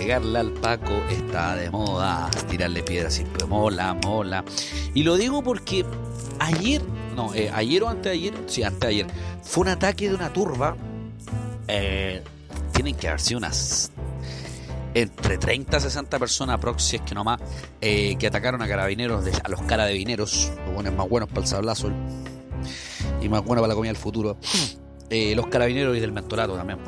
pegarle 0.00 0.38
al 0.38 0.52
Paco 0.52 0.94
está 1.10 1.56
de 1.56 1.70
moda, 1.70 2.30
tirarle 2.48 2.82
piedras 2.82 3.12
siempre 3.12 3.44
mola, 3.44 3.92
mola. 3.92 4.42
Y 4.94 5.02
lo 5.02 5.18
digo 5.18 5.42
porque 5.42 5.84
ayer, 6.38 6.80
no, 7.14 7.34
eh, 7.34 7.50
ayer 7.52 7.82
o 7.82 7.88
antes 7.90 8.04
de 8.04 8.10
ayer, 8.12 8.34
sí, 8.46 8.62
antes 8.62 8.80
de 8.80 8.86
ayer, 8.86 9.06
fue 9.42 9.62
un 9.62 9.68
ataque 9.68 10.08
de 10.08 10.14
una 10.14 10.32
turba. 10.32 10.74
Eh, 11.68 12.22
tienen 12.72 12.94
que 12.94 13.08
haber 13.08 13.20
sido 13.20 13.38
unas 13.38 13.92
entre 14.94 15.36
30 15.36 15.76
a 15.76 15.80
60 15.80 16.18
personas, 16.18 16.58
si 16.78 16.96
es 16.96 17.02
que 17.02 17.14
no 17.14 17.22
más, 17.22 17.38
eh, 17.82 18.16
que 18.16 18.26
atacaron 18.26 18.62
a 18.62 18.68
carabineros, 18.68 19.22
a 19.44 19.48
los 19.50 19.60
carabineros, 19.62 20.50
los 20.64 20.74
buenos 20.74 20.94
más 20.94 21.08
buenos 21.10 21.28
para 21.28 21.42
el 21.42 21.46
sablazo 21.46 21.92
y 23.20 23.28
más 23.28 23.44
buenos 23.44 23.60
para 23.60 23.68
la 23.68 23.74
comida 23.74 23.92
del 23.92 24.00
futuro. 24.00 24.38
Los 25.10 25.48
carabineros 25.48 25.96
y 25.96 25.98
del 26.00 26.12
mentorato 26.12 26.54
también. 26.54 26.78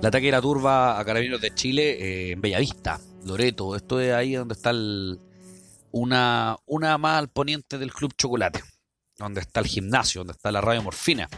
El 0.00 0.06
ataque 0.06 0.26
de 0.26 0.32
la 0.32 0.40
turba 0.40 0.98
a 0.98 1.04
carabineros 1.04 1.40
de 1.40 1.54
Chile 1.54 1.90
eh, 2.00 2.32
en 2.32 2.40
Bellavista, 2.40 3.00
Loreto. 3.24 3.74
Esto 3.76 4.00
es 4.00 4.12
ahí 4.12 4.34
donde 4.34 4.54
está 4.54 4.72
una, 5.92 6.56
una 6.66 6.98
más 6.98 7.18
al 7.18 7.28
poniente 7.28 7.78
del 7.78 7.92
Club 7.92 8.14
Chocolate. 8.16 8.62
Donde 9.18 9.40
está 9.40 9.60
el 9.60 9.66
gimnasio, 9.66 10.20
donde 10.20 10.32
está 10.32 10.52
la 10.52 10.60
radio 10.60 10.82
morfina. 10.82 11.28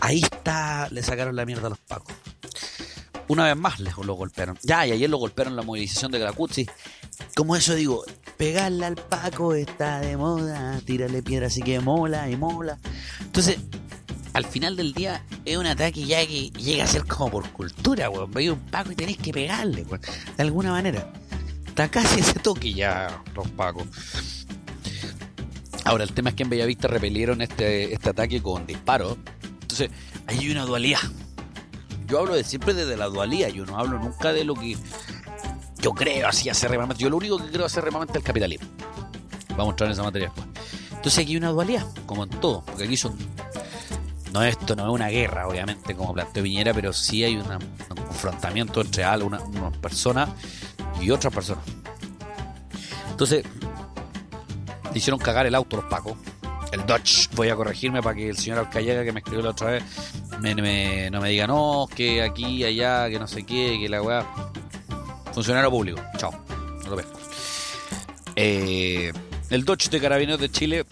Ahí 0.00 0.20
está, 0.22 0.88
le 0.90 1.02
sacaron 1.02 1.34
la 1.34 1.44
mierda 1.44 1.66
a 1.66 1.70
los 1.70 1.80
pacos 1.80 2.14
una 3.30 3.44
vez 3.44 3.56
más 3.56 3.78
les 3.78 3.96
lo 3.96 4.14
golpearon. 4.14 4.58
Ya, 4.62 4.84
y 4.86 4.90
ayer 4.90 5.08
lo 5.08 5.18
golpearon 5.18 5.54
la 5.54 5.62
movilización 5.62 6.10
de 6.10 6.18
Gracuzzi. 6.18 6.66
Como 7.36 7.54
eso 7.54 7.76
digo, 7.76 8.04
pegarle 8.36 8.86
al 8.86 8.96
Paco 8.96 9.54
está 9.54 10.00
de 10.00 10.16
moda, 10.16 10.80
tírale 10.84 11.22
piedra 11.22 11.46
así 11.46 11.62
que 11.62 11.78
mola 11.78 12.28
y 12.28 12.36
mola. 12.36 12.80
Entonces, 13.20 13.58
al 14.40 14.46
final 14.46 14.76
del 14.76 14.92
día 14.92 15.24
es 15.44 15.56
un 15.56 15.66
ataque 15.66 16.04
ya 16.04 16.26
que 16.26 16.50
llega 16.50 16.84
a 16.84 16.86
ser 16.86 17.04
como 17.06 17.30
por 17.30 17.48
cultura, 17.50 18.10
weón. 18.10 18.30
Veis 18.30 18.50
un 18.50 18.58
Paco 18.58 18.92
y 18.92 18.94
tenéis 18.94 19.18
que 19.18 19.32
pegarle, 19.32 19.82
weón. 19.82 20.00
De 20.36 20.42
alguna 20.42 20.72
manera. 20.72 21.12
Está 21.66 21.88
casi 21.88 22.20
ese 22.20 22.40
toque 22.40 22.74
ya 22.74 23.22
los 23.34 23.48
Pacos. 23.50 23.86
Ahora, 25.84 26.04
el 26.04 26.12
tema 26.12 26.30
es 26.30 26.36
que 26.36 26.42
en 26.42 26.50
Bellavista 26.50 26.88
repelieron 26.88 27.40
este, 27.40 27.92
este 27.94 28.10
ataque 28.10 28.42
con 28.42 28.66
disparos. 28.66 29.16
Entonces, 29.62 29.90
hay 30.26 30.50
una 30.50 30.64
dualidad 30.64 31.00
yo 32.10 32.18
hablo 32.18 32.34
de 32.34 32.42
siempre 32.42 32.74
desde 32.74 32.96
la 32.96 33.06
dualía, 33.06 33.48
yo 33.50 33.64
no 33.64 33.78
hablo 33.78 33.98
nunca 34.00 34.32
de 34.32 34.42
lo 34.42 34.54
que 34.54 34.76
yo 35.80 35.92
creo 35.92 36.26
así 36.26 36.48
acérrimamente. 36.48 37.00
Yo 37.02 37.08
lo 37.08 37.16
único 37.16 37.38
que 37.38 37.48
creo 37.50 37.66
acérrimamente 37.66 38.14
es 38.14 38.16
el 38.16 38.24
capitalismo. 38.24 38.68
Vamos 39.50 39.68
a 39.68 39.70
entrar 39.70 39.86
en 39.86 39.92
esa 39.92 40.02
materia 40.02 40.32
después. 40.34 40.48
Entonces 40.90 41.18
aquí 41.20 41.30
hay 41.30 41.36
una 41.36 41.50
dualidad, 41.50 41.86
como 42.06 42.24
en 42.24 42.30
todo, 42.30 42.64
porque 42.64 42.84
aquí 42.84 42.96
son. 42.96 43.16
No, 44.32 44.42
esto 44.42 44.76
no 44.76 44.84
es 44.86 44.90
una 44.92 45.08
guerra, 45.08 45.48
obviamente, 45.48 45.94
como 45.94 46.14
planteó 46.14 46.42
Viñera, 46.42 46.72
pero 46.72 46.92
sí 46.92 47.24
hay 47.24 47.36
un 47.36 47.44
confrontamiento 47.88 48.80
entre 48.80 49.04
una, 49.22 49.40
unas 49.40 49.76
personas 49.78 50.30
y 51.00 51.10
otras 51.10 51.34
personas. 51.34 51.64
Entonces, 53.10 53.44
le 54.92 54.98
hicieron 54.98 55.18
cagar 55.18 55.46
el 55.46 55.54
auto 55.54 55.76
los 55.76 55.86
pacos 55.86 56.16
el 56.72 56.86
Dodge. 56.86 57.28
Voy 57.34 57.48
a 57.48 57.56
corregirme 57.56 58.02
para 58.02 58.14
que 58.14 58.28
el 58.28 58.36
señor 58.36 58.58
Alcallega 58.58 59.04
que 59.04 59.12
me 59.12 59.20
escribió 59.20 59.42
la 59.42 59.50
otra 59.50 59.70
vez 59.72 59.84
me, 60.40 61.10
no 61.10 61.20
me 61.20 61.28
diga 61.30 61.46
no, 61.46 61.88
que 61.94 62.22
aquí, 62.22 62.64
allá, 62.64 63.08
que 63.10 63.18
no 63.18 63.26
sé 63.26 63.44
qué, 63.44 63.78
que 63.80 63.88
la 63.88 64.02
weá. 64.02 64.26
Funcionario 65.32 65.70
público. 65.70 66.00
Chao. 66.16 66.32
No 66.82 66.90
lo 66.90 66.96
veo. 66.96 67.06
Eh, 68.36 69.12
el 69.50 69.64
Dodge 69.64 69.90
de 69.90 70.00
Carabineros 70.00 70.40
de 70.40 70.50
Chile 70.50 70.84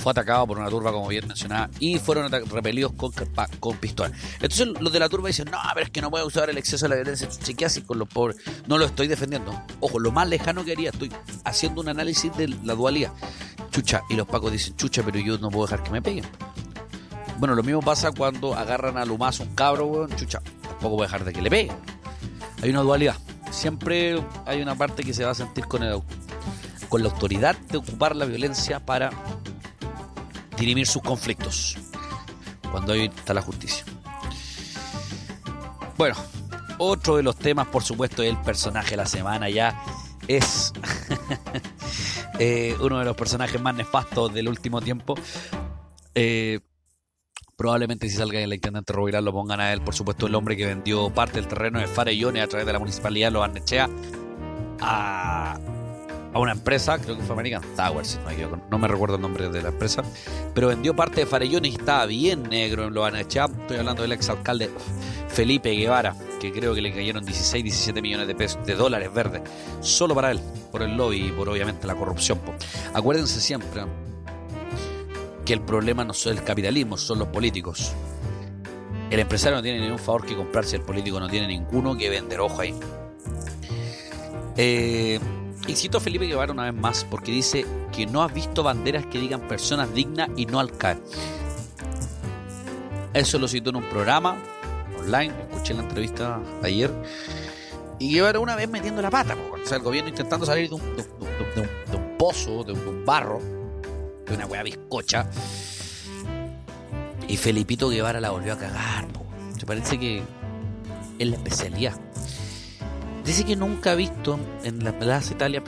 fue 0.00 0.12
atacado 0.12 0.46
por 0.46 0.58
una 0.58 0.68
turba, 0.68 0.92
como 0.92 1.08
bien 1.08 1.28
mencionada, 1.28 1.70
y 1.78 1.98
fueron 1.98 2.30
repelidos 2.32 2.92
con, 2.92 3.12
con 3.60 3.76
pistola. 3.76 4.12
Entonces 4.34 4.68
los 4.80 4.92
de 4.92 4.98
la 4.98 5.08
turba 5.08 5.28
dicen, 5.28 5.48
no, 5.50 5.58
pero 5.74 5.86
es 5.86 5.90
que 5.90 6.00
no 6.00 6.10
puede 6.10 6.24
usar 6.24 6.50
el 6.50 6.58
exceso 6.58 6.86
de 6.86 6.90
la 6.90 6.94
violencia. 6.96 7.28
¿Qué 7.56 7.64
así 7.64 7.82
con 7.82 7.98
los 7.98 8.08
pobres? 8.08 8.38
No 8.66 8.78
lo 8.78 8.86
estoy 8.86 9.06
defendiendo. 9.06 9.52
Ojo, 9.80 9.98
lo 9.98 10.10
más 10.10 10.28
lejano 10.28 10.64
que 10.64 10.72
haría, 10.72 10.90
estoy 10.90 11.12
haciendo 11.44 11.82
un 11.82 11.88
análisis 11.88 12.34
de 12.36 12.48
la 12.48 12.74
dualidad. 12.74 13.12
Chucha, 13.70 14.02
y 14.08 14.14
los 14.14 14.26
pacos 14.26 14.50
dicen, 14.50 14.74
chucha, 14.76 15.02
pero 15.04 15.18
yo 15.18 15.38
no 15.38 15.50
puedo 15.50 15.66
dejar 15.66 15.82
que 15.82 15.90
me 15.90 16.02
peguen. 16.02 16.24
Bueno, 17.38 17.54
lo 17.54 17.62
mismo 17.62 17.80
pasa 17.80 18.10
cuando 18.12 18.54
agarran 18.54 18.98
a 18.98 19.04
Lumazo 19.04 19.44
un 19.44 19.54
cabro, 19.54 19.86
weón, 19.86 20.14
chucha, 20.16 20.40
tampoco 20.62 20.96
voy 20.96 21.04
a 21.04 21.06
dejar 21.06 21.24
de 21.24 21.32
que 21.32 21.42
le 21.42 21.50
peguen. 21.50 21.76
Hay 22.62 22.70
una 22.70 22.80
dualidad. 22.80 23.16
Siempre 23.50 24.22
hay 24.46 24.62
una 24.62 24.74
parte 24.74 25.02
que 25.02 25.14
se 25.14 25.24
va 25.24 25.30
a 25.30 25.34
sentir 25.34 25.66
con, 25.66 25.82
el, 25.82 26.02
con 26.88 27.02
la 27.02 27.08
autoridad 27.08 27.56
de 27.56 27.78
ocupar 27.78 28.14
la 28.14 28.26
violencia 28.26 28.80
para 28.80 29.10
dirimir 30.60 30.86
sus 30.86 31.02
conflictos. 31.02 31.76
Cuando 32.70 32.92
ahí 32.92 33.06
está 33.06 33.34
la 33.34 33.42
justicia. 33.42 33.84
Bueno, 35.96 36.14
otro 36.78 37.16
de 37.16 37.22
los 37.22 37.36
temas, 37.36 37.66
por 37.66 37.82
supuesto, 37.82 38.22
el 38.22 38.36
personaje 38.38 38.90
de 38.90 38.96
la 38.98 39.06
semana 39.06 39.50
ya 39.50 39.82
es 40.28 40.72
eh, 42.38 42.76
uno 42.80 43.00
de 43.00 43.04
los 43.04 43.16
personajes 43.16 43.60
más 43.60 43.74
nefastos 43.74 44.32
del 44.32 44.48
último 44.48 44.80
tiempo. 44.80 45.14
Eh, 46.14 46.60
probablemente 47.56 48.08
si 48.08 48.16
salga 48.16 48.40
en 48.40 48.48
la 48.48 48.54
intendente 48.54 48.92
Roviral 48.92 49.24
lo 49.24 49.32
pongan 49.32 49.60
a 49.60 49.72
él, 49.72 49.82
por 49.82 49.94
supuesto, 49.94 50.26
el 50.26 50.34
hombre 50.34 50.56
que 50.56 50.66
vendió 50.66 51.10
parte 51.10 51.40
del 51.40 51.48
terreno 51.48 51.80
de 51.80 51.86
Farellones 51.86 52.44
a 52.44 52.46
través 52.46 52.66
de 52.66 52.72
la 52.72 52.78
municipalidad 52.78 53.28
de 53.28 53.32
Los 53.32 53.44
Arnechea 53.44 53.88
a, 54.80 55.58
a 56.32 56.38
una 56.38 56.52
empresa, 56.52 56.98
creo 56.98 57.16
que 57.16 57.22
fue 57.22 57.34
American 57.34 57.62
Towers, 57.76 58.18
no 58.70 58.78
me, 58.78 58.88
recuerdo 58.88 59.16
el 59.16 59.22
nombre 59.22 59.48
de 59.48 59.62
la 59.62 59.70
empresa, 59.70 60.02
pero 60.54 60.68
vendió 60.68 60.94
parte 60.94 61.20
de 61.20 61.26
Farellones 61.26 61.72
y 61.72 61.76
estaba 61.76 62.06
bien 62.06 62.44
negro 62.44 62.86
en 62.86 62.94
Los 62.94 63.04
Arnechea. 63.06 63.46
Estoy 63.46 63.78
hablando 63.78 64.02
del 64.02 64.12
exalcalde 64.12 64.70
Felipe 65.28 65.70
Guevara, 65.70 66.14
que 66.40 66.52
creo 66.52 66.74
que 66.74 66.82
le 66.82 66.92
cayeron 66.92 67.24
16, 67.24 67.64
17 67.64 68.00
millones 68.00 68.28
de 68.28 68.34
pesos, 68.34 68.64
de 68.64 68.74
dólares 68.74 69.12
verdes, 69.12 69.42
solo 69.80 70.14
para 70.14 70.30
él, 70.30 70.40
por 70.70 70.82
el 70.82 70.96
lobby 70.96 71.28
y 71.28 71.32
por 71.32 71.48
obviamente 71.48 71.86
la 71.86 71.94
corrupción. 71.94 72.38
Acuérdense 72.94 73.40
siempre 73.40 73.82
que 75.44 75.52
el 75.52 75.60
problema 75.62 76.04
no 76.04 76.12
es 76.12 76.26
el 76.26 76.44
capitalismo, 76.44 76.96
son 76.96 77.18
los 77.18 77.28
políticos. 77.28 77.92
El 79.10 79.18
empresario 79.18 79.56
no 79.56 79.62
tiene 79.62 79.80
ningún 79.80 79.98
favor 79.98 80.24
que 80.24 80.36
comprarse, 80.36 80.76
el 80.76 80.82
político 80.82 81.18
no 81.18 81.28
tiene 81.28 81.48
ninguno 81.48 81.96
que 81.96 82.08
vender 82.08 82.38
ojo 82.38 82.60
ahí. 82.60 82.72
Eh, 84.56 85.18
cito 85.76 85.98
a 85.98 86.00
Felipe 86.00 86.26
Guevara 86.26 86.52
una 86.52 86.64
vez 86.64 86.74
más 86.74 87.04
porque 87.04 87.32
dice 87.32 87.66
que 87.92 88.06
no 88.06 88.22
ha 88.22 88.28
visto 88.28 88.62
banderas 88.62 89.06
que 89.06 89.18
digan 89.18 89.40
personas 89.42 89.92
dignas 89.94 90.28
y 90.36 90.46
no 90.46 90.60
al 90.60 90.76
CAE. 90.76 90.98
Eso 93.12 93.38
lo 93.38 93.48
citó 93.48 93.70
en 93.70 93.76
un 93.76 93.84
programa 93.84 94.36
online, 95.00 95.34
escuché 95.48 95.74
la 95.74 95.82
entrevista 95.82 96.40
ayer, 96.62 96.90
y 97.98 98.12
llevar 98.12 98.38
una 98.38 98.56
vez 98.56 98.68
metiendo 98.68 99.02
la 99.02 99.10
pata, 99.10 99.36
o 99.52 99.66
sea, 99.66 99.78
el 99.78 99.82
gobierno 99.82 100.08
intentando 100.08 100.46
salir 100.46 100.68
de 100.68 100.74
un, 100.76 102.16
pozo, 102.18 102.64
de 102.64 102.72
un, 102.72 103.04
barro, 103.04 103.40
de 104.26 104.34
una 104.34 104.46
weá 104.46 104.62
bizcocha, 104.62 105.28
y 107.26 107.36
Felipito 107.36 107.88
Guevara 107.88 108.20
la 108.20 108.30
volvió 108.30 108.52
a 108.52 108.58
cagar, 108.58 109.06
se 109.58 109.66
parece 109.66 109.98
que 109.98 110.22
es 111.18 111.28
la 111.28 111.36
especialidad. 111.36 111.94
Dice 113.24 113.44
que 113.44 113.56
nunca 113.56 113.92
ha 113.92 113.94
visto 113.94 114.38
en 114.64 114.82
la 114.84 114.98
Plaza 114.98 115.32
Italia 115.32 115.62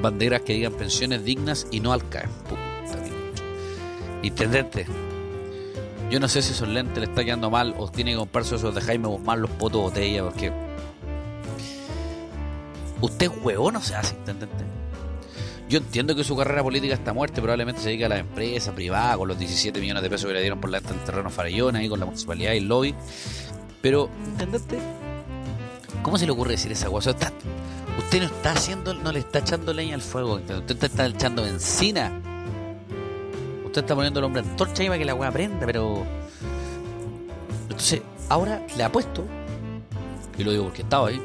banderas 0.00 0.42
que 0.42 0.54
digan 0.54 0.74
pensiones 0.74 1.24
dignas 1.24 1.66
y 1.70 1.80
no 1.80 1.92
al 1.92 2.08
CAE. 2.08 2.28
Intendente, 4.22 4.86
yo 6.10 6.20
no 6.20 6.28
sé 6.28 6.40
si 6.42 6.52
esos 6.52 6.68
lentes 6.68 6.98
le 6.98 7.04
está 7.04 7.24
quedando 7.24 7.50
mal 7.50 7.74
o 7.76 7.90
tiene 7.90 8.12
que 8.12 8.16
comprarse 8.16 8.56
esos 8.56 8.74
de 8.74 8.80
Jaime 8.80 9.08
Guzmán 9.08 9.42
los 9.42 9.50
potos 9.50 9.82
botella 9.82 10.24
porque. 10.24 10.52
Usted 13.00 13.30
huevón 13.42 13.74
no 13.74 13.82
se 13.82 13.94
hace, 13.94 14.16
intendente. 14.16 14.64
Yo 15.68 15.78
entiendo 15.78 16.16
que 16.16 16.24
su 16.24 16.34
carrera 16.34 16.62
política 16.62 16.94
está 16.94 17.12
muerta, 17.12 17.42
probablemente 17.42 17.82
se 17.82 17.90
dedica 17.90 18.06
a 18.06 18.08
la 18.08 18.18
empresa 18.18 18.74
privada 18.74 19.18
con 19.18 19.28
los 19.28 19.38
17 19.38 19.78
millones 19.80 20.02
de 20.02 20.08
pesos 20.08 20.26
que 20.26 20.32
le 20.32 20.40
dieron 20.40 20.60
por 20.60 20.70
la 20.70 20.80
del 20.80 20.98
terreno 21.04 21.28
Farellón 21.28 21.76
ahí 21.76 21.88
con 21.88 22.00
la 22.00 22.06
municipalidad 22.06 22.54
y 22.54 22.56
el 22.56 22.68
lobby. 22.68 22.94
Pero, 23.82 24.08
intendente, 24.26 24.78
¿cómo 26.08 26.16
se 26.16 26.24
le 26.24 26.32
ocurre 26.32 26.52
decir 26.52 26.72
esa 26.72 26.88
cosa? 26.88 27.10
Usted 27.10 28.18
no 28.18 28.24
está 28.24 28.52
haciendo, 28.52 28.94
no 28.94 29.12
le 29.12 29.18
está 29.18 29.40
echando 29.40 29.74
leña 29.74 29.94
al 29.94 30.00
fuego, 30.00 30.36
usted 30.36 30.84
está 30.84 31.04
echando 31.04 31.42
benzina 31.42 32.18
Usted 33.66 33.82
está 33.82 33.94
poniendo 33.94 34.18
el 34.20 34.24
hombre 34.24 34.40
antorcha 34.40 34.82
ahí 34.82 34.88
para 34.88 34.98
que 34.98 35.04
la 35.04 35.14
weá 35.14 35.30
prenda, 35.30 35.66
pero. 35.66 36.06
Entonces, 37.64 38.00
ahora 38.30 38.66
le 38.74 38.82
apuesto, 38.82 39.26
y 40.38 40.44
lo 40.44 40.52
digo 40.52 40.64
porque 40.64 40.80
estaba 40.80 41.08
ahí, 41.08 41.22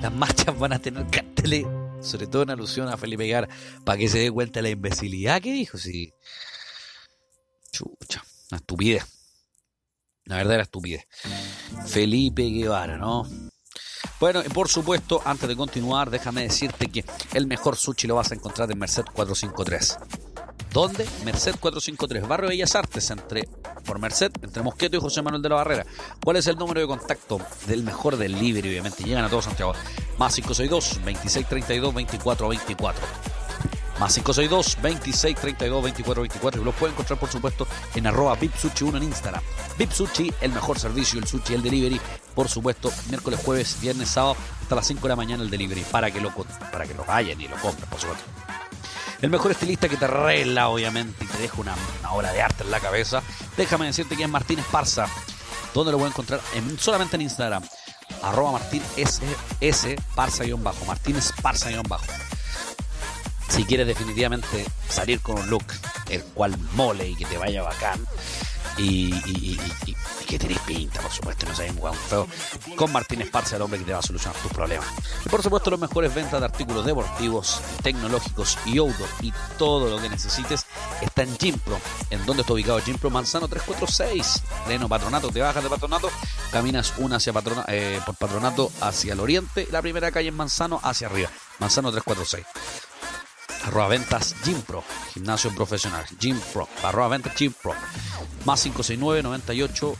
las 0.00 0.12
marchas 0.12 0.56
van 0.56 0.74
a 0.74 0.78
tener 0.78 1.04
carteles, 1.08 1.66
sobre 2.00 2.28
todo 2.28 2.42
en 2.42 2.50
alusión 2.50 2.88
a 2.88 2.96
Felipe 2.96 3.24
Guevara, 3.24 3.48
para 3.84 3.98
que 3.98 4.06
se 4.08 4.20
dé 4.20 4.30
cuenta 4.30 4.60
de 4.60 4.62
la 4.62 4.68
imbecilidad 4.68 5.42
que 5.42 5.52
dijo. 5.52 5.78
Sí. 5.78 6.12
Chucha, 7.72 8.22
una 8.52 8.58
estupidez. 8.58 9.04
La 10.26 10.36
verdad 10.36 10.54
era 10.54 10.62
estupidez. 10.62 11.08
Felipe 11.88 12.44
Guevara, 12.44 12.98
¿no? 12.98 13.26
Bueno, 14.18 14.42
por 14.54 14.68
supuesto, 14.68 15.20
antes 15.24 15.46
de 15.48 15.56
continuar, 15.56 16.10
déjame 16.10 16.42
decirte 16.42 16.88
que 16.88 17.04
el 17.34 17.46
mejor 17.46 17.76
sushi 17.76 18.06
lo 18.06 18.14
vas 18.14 18.32
a 18.32 18.34
encontrar 18.34 18.70
en 18.70 18.78
Merced 18.78 19.04
453. 19.12 19.98
¿Dónde? 20.72 21.06
Merced 21.24 21.54
453, 21.60 22.26
Barrio 22.26 22.48
Bellas 22.48 22.74
Artes, 22.74 23.10
entre, 23.10 23.48
por 23.84 23.98
Merced, 23.98 24.30
entre 24.42 24.62
Mosqueto 24.62 24.96
y 24.96 25.00
José 25.00 25.22
Manuel 25.22 25.42
de 25.42 25.48
la 25.50 25.56
Barrera. 25.56 25.86
¿Cuál 26.22 26.36
es 26.36 26.46
el 26.46 26.56
número 26.56 26.80
de 26.80 26.86
contacto 26.86 27.40
del 27.66 27.82
mejor 27.82 28.16
delivery? 28.16 28.70
Obviamente, 28.70 29.04
llegan 29.04 29.24
a 29.24 29.28
todos 29.28 29.44
Santiago. 29.44 29.72
Más 30.18 30.34
562 30.34 30.94
2632 31.04 31.94
2424. 31.94 33.35
Más 33.98 34.12
562 34.14 34.76
2632 34.82 35.82
2424 35.82 36.60
y 36.60 36.64
lo 36.64 36.72
pueden 36.72 36.92
encontrar 36.94 37.18
por 37.18 37.30
supuesto 37.30 37.66
en 37.94 38.06
arroba 38.06 38.38
VIP1 38.38 38.96
en 38.96 39.02
Instagram. 39.04 39.42
VIP 39.78 40.34
el 40.42 40.52
mejor 40.52 40.78
servicio, 40.78 41.18
el 41.18 41.26
sushi, 41.26 41.54
el 41.54 41.62
delivery, 41.62 42.00
por 42.34 42.48
supuesto, 42.48 42.92
miércoles, 43.08 43.40
jueves, 43.42 43.78
viernes, 43.80 44.10
sábado, 44.10 44.36
hasta 44.60 44.74
las 44.74 44.86
5 44.86 45.00
de 45.00 45.08
la 45.08 45.16
mañana 45.16 45.42
el 45.42 45.50
delivery, 45.50 45.82
para 45.90 46.10
que 46.10 46.20
lo, 46.20 46.30
para 46.30 46.86
que 46.86 46.92
lo 46.92 47.04
vayan 47.06 47.40
y 47.40 47.48
lo 47.48 47.56
compren, 47.56 47.88
por 47.88 47.98
supuesto. 47.98 48.24
El 49.22 49.30
mejor 49.30 49.52
estilista 49.52 49.88
que 49.88 49.96
te 49.96 50.04
arregla, 50.04 50.68
obviamente, 50.68 51.24
y 51.24 51.26
te 51.26 51.38
deja 51.38 51.58
una, 51.58 51.74
obra 52.10 52.32
de 52.32 52.42
arte 52.42 52.64
en 52.64 52.70
la 52.70 52.80
cabeza. 52.80 53.22
Déjame 53.56 53.86
decirte 53.86 54.14
que 54.14 54.24
es 54.24 54.28
Martín 54.28 54.58
Esparza. 54.58 55.06
¿Dónde 55.72 55.92
lo 55.92 55.98
voy 55.98 56.06
a 56.06 56.10
encontrar? 56.10 56.40
solamente 56.78 57.16
en 57.16 57.22
Instagram. 57.22 57.62
Arroba 58.22 58.52
Martín 58.52 58.82
S, 58.96 59.22
S 59.60 59.96
Parza-bajo. 60.14 60.84
Martín 60.84 61.16
Esparza-bajo 61.16 62.25
si 63.48 63.64
quieres 63.64 63.86
definitivamente 63.86 64.64
salir 64.88 65.20
con 65.20 65.38
un 65.38 65.50
look 65.50 65.64
el 66.10 66.22
cual 66.22 66.56
mole 66.74 67.08
y 67.08 67.16
que 67.16 67.24
te 67.24 67.38
vaya 67.38 67.62
bacán 67.62 68.06
y, 68.78 69.58
que 70.26 70.38
tenés 70.38 70.58
pinta, 70.60 71.00
por 71.00 71.12
supuesto, 71.12 71.46
no 71.46 71.54
seas 71.54 71.72
un 71.74 71.94
feo, 71.94 72.26
con 72.74 72.92
Martín 72.92 73.22
Esparza, 73.22 73.56
el 73.56 73.62
hombre 73.62 73.78
que 73.78 73.84
te 73.84 73.92
va 73.92 74.00
a 74.00 74.02
solucionar 74.02 74.36
tus 74.40 74.52
problemas. 74.52 74.86
Y 75.24 75.28
por 75.28 75.42
supuesto, 75.42 75.70
los 75.70 75.78
mejores 75.78 76.12
ventas 76.12 76.40
de 76.40 76.46
artículos 76.46 76.84
deportivos, 76.84 77.60
tecnológicos 77.82 78.58
y 78.66 78.78
outdoor 78.78 79.08
y 79.20 79.32
todo 79.56 79.88
lo 79.88 80.02
que 80.02 80.08
necesites 80.08 80.66
está 81.00 81.22
en 81.22 81.38
Gimpro. 81.38 81.78
¿En 82.10 82.26
dónde 82.26 82.42
está 82.42 82.54
ubicado 82.54 82.80
Gimpro? 82.80 83.08
Manzano 83.08 83.46
346, 83.46 84.42
pleno 84.66 84.88
patronato. 84.88 85.30
Te 85.30 85.40
bajas 85.40 85.62
de 85.62 85.70
patronato, 85.70 86.10
caminas 86.50 86.94
una 86.98 87.16
hacia 87.16 87.32
patrona, 87.32 87.64
eh, 87.68 88.00
por 88.04 88.16
patronato 88.16 88.72
hacia 88.80 89.12
el 89.12 89.20
oriente, 89.20 89.68
la 89.70 89.80
primera 89.80 90.10
calle 90.10 90.28
en 90.28 90.36
Manzano 90.36 90.80
hacia 90.82 91.06
arriba. 91.06 91.30
Manzano 91.60 91.92
346 91.92 92.85
arroba 93.66 93.88
ventas 93.88 94.34
Pro. 94.66 94.82
Gimnasio 95.12 95.54
profesional, 95.54 96.04
Pro. 96.52 96.68
Arroba 96.82 97.08
ventas 97.08 97.34
Pro. 97.62 97.74
Más 98.44 98.62
569 98.62 99.22
98 99.22 99.96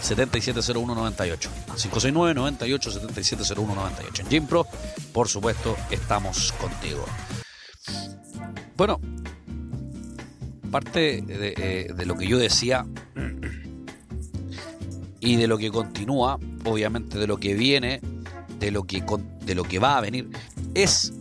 7701 0.00 0.94
98 0.94 1.50
569 1.66 2.34
98 2.34 2.92
7701 2.92 3.74
98 3.74 4.24
en 4.30 4.46
Pro 4.46 4.66
por 5.12 5.28
supuesto 5.28 5.76
estamos 5.90 6.52
contigo. 6.52 7.04
Bueno 8.76 9.00
parte 10.70 11.22
de, 11.22 11.54
eh, 11.56 11.92
de 11.94 12.06
lo 12.06 12.16
que 12.16 12.28
yo 12.28 12.38
decía 12.38 12.86
y 15.20 15.36
de 15.36 15.46
lo 15.48 15.58
que 15.58 15.70
continúa 15.70 16.38
obviamente 16.64 17.18
de 17.18 17.26
lo 17.26 17.38
que 17.38 17.54
viene 17.54 18.00
de 18.58 18.70
lo 18.70 18.84
que 18.84 19.02
de 19.44 19.54
lo 19.54 19.64
que 19.64 19.78
va 19.78 19.96
a 19.96 20.00
venir 20.02 20.28
es 20.74 21.14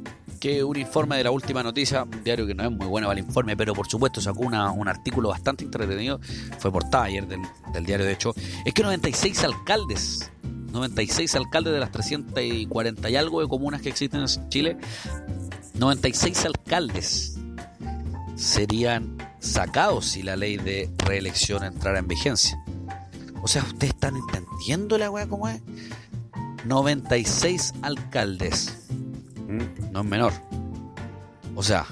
un 0.64 0.78
informe 0.78 1.18
de 1.18 1.24
la 1.24 1.32
última 1.32 1.64
noticia, 1.64 2.04
un 2.04 2.24
diario 2.24 2.48
que 2.48 2.56
no 2.56 2.64
es 2.64 2.72
muy 2.72 2.88
bueno 2.88 3.08
para 3.08 3.20
el 3.20 3.26
informe, 3.26 3.58
pero 3.58 3.74
por 3.74 3.88
supuesto 3.88 4.22
sacó 4.22 4.42
un 4.42 4.88
artículo 4.88 5.30
bastante 5.30 5.64
entretenido, 5.64 6.20
fue 6.60 6.72
portada 6.72 7.06
ayer 7.06 7.28
del, 7.28 7.42
del 7.74 7.86
diario 7.86 8.06
de 8.06 8.14
hecho, 8.14 8.34
es 8.66 8.74
que 8.74 8.84
96 8.84 9.44
alcaldes 9.44 10.32
96 10.72 11.36
alcaldes 11.36 11.74
de 11.74 11.80
las 11.80 11.92
340 11.92 13.10
y 13.10 13.16
algo 13.16 13.42
de 13.42 13.48
comunas 13.48 13.82
que 13.82 13.90
existen 13.90 14.22
en 14.22 14.50
Chile, 14.50 14.78
96 15.76 16.46
alcaldes 16.46 17.38
serían 18.36 19.18
sacados 19.40 20.06
si 20.06 20.24
la 20.24 20.36
ley 20.36 20.58
de 20.58 20.90
reelección 21.00 21.64
entrara 21.64 22.00
en 22.00 22.08
vigencia. 22.08 22.62
O 23.42 23.48
sea, 23.48 23.64
¿ustedes 23.64 23.94
están 23.94 24.16
entendiendo 24.16 24.98
la 24.98 25.10
weá 25.10 25.28
como 25.28 25.48
es? 25.48 25.62
96 26.66 27.74
alcaldes 27.82 28.88
no 29.48 30.00
es 30.02 30.06
menor. 30.06 30.34
O 31.56 31.64
sea, 31.64 31.86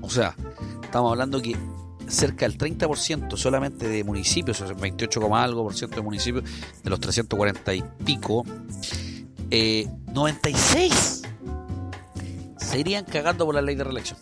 o 0.00 0.10
sea, 0.10 0.34
estamos 0.82 1.10
hablando 1.12 1.40
que 1.40 1.56
cerca 2.08 2.46
del 2.46 2.58
30% 2.58 3.36
solamente 3.36 3.88
de 3.88 4.04
municipios, 4.04 4.60
o 4.60 4.66
sea, 4.66 4.76
28, 4.76 5.34
algo 5.34 5.64
por 5.64 5.74
ciento 5.74 5.96
de 5.96 6.02
municipios, 6.02 6.44
de 6.82 6.90
los 6.90 7.00
340 7.00 7.74
y 7.74 7.84
pico, 8.04 8.44
96 9.50 11.22
eh, 11.24 12.54
se 12.56 12.78
irían 12.78 13.04
cagando 13.04 13.46
por 13.46 13.54
la 13.54 13.62
ley 13.62 13.76
de 13.76 13.84
reelección. 13.84 14.18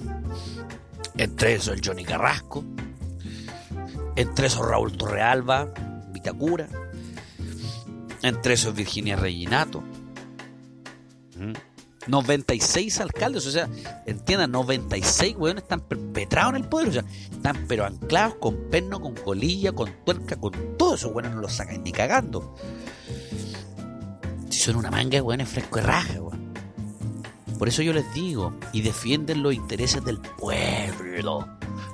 Entre 1.17 1.55
eso 1.55 1.73
el 1.73 1.81
Johnny 1.85 2.05
Carrasco, 2.05 2.65
entre 4.17 4.47
eso 4.47 4.63
Raúl 4.63 4.97
Torrealba, 4.97 5.73
Vitacura, 6.13 6.69
entre 8.23 8.55
eso 8.55 8.73
Virginia 8.73 9.17
Reginato. 9.17 9.83
96 12.07 13.01
alcaldes, 13.01 13.47
o 13.47 13.51
sea, 13.51 13.69
entiendan, 14.07 14.51
96 14.51 15.37
weones 15.37 15.63
están 15.63 15.81
perpetrados 15.81 16.55
en 16.55 16.63
el 16.63 16.69
poder, 16.69 16.89
o 16.89 16.93
sea, 16.93 17.05
están 17.31 17.65
pero 17.69 17.85
anclados 17.85 18.37
con 18.37 18.57
perno, 18.71 19.01
con 19.01 19.15
colilla, 19.15 19.73
con 19.73 19.91
tuerca, 20.05 20.37
con 20.37 20.53
todo 20.77 20.95
eso, 20.95 21.09
weones 21.09 21.35
no 21.35 21.41
los 21.41 21.53
sacan 21.53 21.83
ni 21.83 21.93
cagando. 21.93 22.55
Si 24.51 24.59
son 24.59 24.77
una 24.77 24.91
manga 24.91 25.23
weones 25.23 25.49
fresco 25.49 25.79
y 25.79 25.83
raja, 25.83 26.21
weón. 26.21 26.53
Por 27.59 27.69
eso 27.69 27.83
yo 27.83 27.93
les 27.93 28.13
digo, 28.13 28.55
y 28.73 28.81
defienden 28.81 29.43
los 29.43 29.55
intereses 29.55 30.05
del 30.05 30.19
pueblo. 30.19 31.47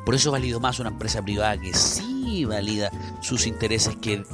Por 0.07 0.15
eso 0.15 0.33
valido 0.33 0.61
más 0.61 0.79
una 0.79 0.89
empresa 0.89 1.21
privada 1.21 1.61
que 1.61 1.75
sí 1.75 2.47
valida 2.47 2.91
sus 3.21 3.47
intereses, 3.47 3.97
que 3.97 4.25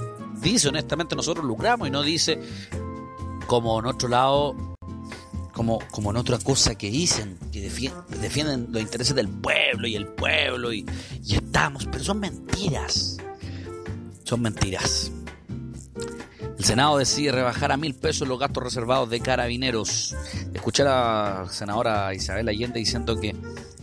dice 0.41 0.69
honestamente 0.69 1.17
nosotros 1.17 1.45
lucramos 1.45 1.89
y 1.89 1.91
no 1.91 2.03
dice 2.03 2.41
como 3.47 3.79
en 3.79 3.87
otro 3.87 4.09
lado 4.09 4.74
como, 5.55 5.79
como 5.91 6.11
en 6.11 6.17
otra 6.17 6.39
cosa 6.39 6.75
que 6.75 6.91
dicen, 6.91 7.39
que 7.53 7.61
defienden, 7.61 8.69
los 8.71 8.83
intereses 8.83 9.15
del 9.15 9.29
pueblo 9.29 9.87
y 9.87 9.95
el 9.95 10.07
pueblo 10.07 10.73
y, 10.73 10.85
estamos, 11.29 11.87
pero 11.91 12.05
son 12.05 12.21
mentiras. 12.21 13.17
Son 14.25 14.43
mentiras. 14.43 15.13
El 16.59 16.65
Senado 16.65 16.99
decide 16.99 17.33
rebajar 17.33 17.73
a 17.73 17.77
mil 17.77 17.95
pesos 17.95 18.27
los 18.27 18.39
gastos 18.39 18.63
reservados 18.63 19.09
de 19.11 19.21
carabineros. 19.21 20.15
Escuché 20.53 20.83
a 20.83 20.87
la 20.87 21.47
senadora 21.51 22.13
Isabel 22.15 22.49
Allende 22.49 22.79
diciendo 22.79 23.19
que 23.21 23.35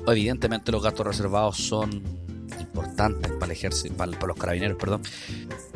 evidentemente 0.08 0.72
los 0.72 0.84
gastos 0.84 1.06
reservados 1.06 1.58
son 1.58 2.04
importantes 2.60 3.32
para 3.34 3.46
el 3.46 3.52
ejército, 3.52 3.96
para, 3.96 4.12
los 4.12 4.38
carabineros, 4.38 4.78
perdón. 4.78 5.02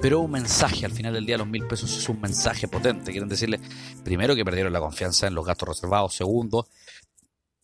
Pero 0.06 0.20
un 0.20 0.30
mensaje 0.30 0.86
al 0.86 0.92
final 0.92 1.14
del 1.16 1.26
día, 1.26 1.36
los 1.36 1.48
mil 1.48 1.66
pesos 1.66 1.98
es 1.98 2.08
un 2.10 2.22
mensaje 2.22 2.68
potente. 2.68 3.10
Quieren 3.10 3.28
decirle, 3.28 3.60
primero, 4.04 4.36
que 4.36 4.46
perdieron 4.46 4.72
la 4.72 4.80
confianza 4.80 5.26
en 5.26 5.34
los 5.34 5.44
gastos 5.44 5.68
reservados. 5.68 6.14
Segundo, 6.14 6.68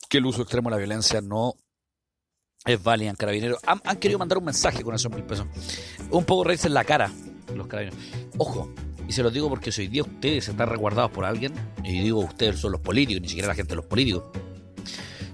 que 0.09 0.17
el 0.17 0.25
uso 0.25 0.41
extremo 0.41 0.67
de 0.71 0.71
la 0.71 0.79
violencia 0.79 1.21
no 1.21 1.53
es 2.65 2.81
válido 2.81 3.11
en 3.11 3.15
carabineros. 3.15 3.59
Han, 3.67 3.97
querido 3.97 4.17
mandar 4.17 4.39
un 4.39 4.45
mensaje 4.45 4.81
con 4.81 4.95
esos 4.95 5.11
mil 5.11 5.23
pesos. 5.23 5.45
Un 6.09 6.25
poco 6.25 6.45
reírse 6.45 6.65
en 6.65 6.73
la 6.73 6.83
cara 6.83 7.11
los 7.55 7.67
carabineros. 7.67 8.03
Ojo, 8.39 8.73
y 9.07 9.11
se 9.11 9.21
los 9.21 9.31
digo 9.31 9.47
porque 9.47 9.69
hoy 9.77 9.87
día 9.87 10.01
ustedes 10.01 10.47
están 10.47 10.67
resguardados 10.67 11.11
por 11.11 11.25
alguien, 11.25 11.53
y 11.83 12.01
digo 12.01 12.21
ustedes 12.21 12.57
son 12.57 12.71
los 12.71 12.81
políticos, 12.81 13.21
ni 13.21 13.27
siquiera 13.27 13.49
la 13.49 13.55
gente 13.55 13.73
de 13.73 13.75
los 13.75 13.85
políticos, 13.85 14.23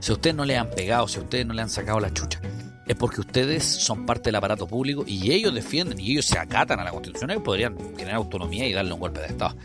si 0.02 0.12
a 0.12 0.15
ustedes 0.15 0.36
no 0.36 0.43
le 0.43 0.58
han 0.58 0.70
pegado, 0.72 1.08
si 1.08 1.20
a 1.20 1.22
ustedes 1.22 1.46
no 1.46 1.54
le 1.54 1.62
han 1.62 1.70
sacado 1.70 2.02
la 2.02 2.13
chucha, 2.13 2.41
es 2.88 2.95
porque 2.95 3.21
ustedes 3.21 3.63
son 3.63 4.06
parte 4.06 4.26
del 4.26 4.36
aparato 4.36 4.67
público 4.67 5.04
y 5.06 5.32
ellos 5.32 5.54
defienden 5.54 6.00
y 6.00 6.12
ellos 6.12 6.26
se 6.26 6.39
acatan 6.39 6.80
a 6.80 6.84
la 6.84 6.91
Constitución. 6.91 7.32
Ellos 7.32 7.43
podrían 7.43 7.76
tener 7.95 8.13
autonomía 8.13 8.67
y 8.67 8.73
darle 8.73 8.93
un 8.93 9.00
golpe 9.00 9.19
de 9.19 9.28
Estado. 9.28 9.56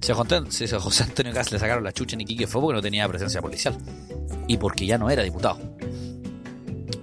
Si 0.00 0.12
a 0.12 0.80
José, 0.80 1.04
Antonio 1.04 1.32
Gas 1.32 1.50
le 1.50 1.58
sacaron 1.58 1.82
la 1.82 1.92
chucha 1.92 2.14
en 2.14 2.20
Iquique 2.20 2.46
fue 2.46 2.60
porque 2.60 2.76
no 2.76 2.82
tenía 2.82 3.08
presencia 3.08 3.40
policial 3.40 3.76
y 4.46 4.58
porque 4.58 4.86
ya 4.86 4.98
no 4.98 5.10
era 5.10 5.22
diputado. 5.22 5.58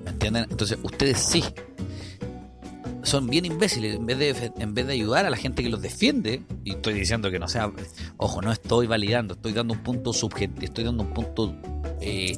¿Me 0.03 0.11
entienden? 0.11 0.45
Entonces, 0.49 0.77
ustedes 0.83 1.17
sí 1.17 1.43
son 3.03 3.27
bien 3.27 3.45
imbéciles 3.45 3.95
en 3.95 4.05
vez 4.05 4.19
de 4.19 4.51
en 4.59 4.73
vez 4.75 4.85
de 4.85 4.93
ayudar 4.93 5.25
a 5.25 5.31
la 5.31 5.35
gente 5.35 5.63
que 5.63 5.69
los 5.69 5.81
defiende 5.81 6.43
y 6.63 6.73
estoy 6.73 6.93
diciendo 6.93 7.31
que 7.31 7.39
no 7.39 7.47
sea 7.47 7.71
ojo 8.17 8.41
no 8.43 8.51
estoy 8.51 8.85
validando 8.85 9.33
estoy 9.33 9.53
dando 9.53 9.73
un 9.73 9.81
punto 9.81 10.13
subjetivo 10.13 10.61
estoy 10.61 10.83
dando 10.83 11.03
un 11.03 11.13
punto 11.13 11.55
eh, 11.99 12.37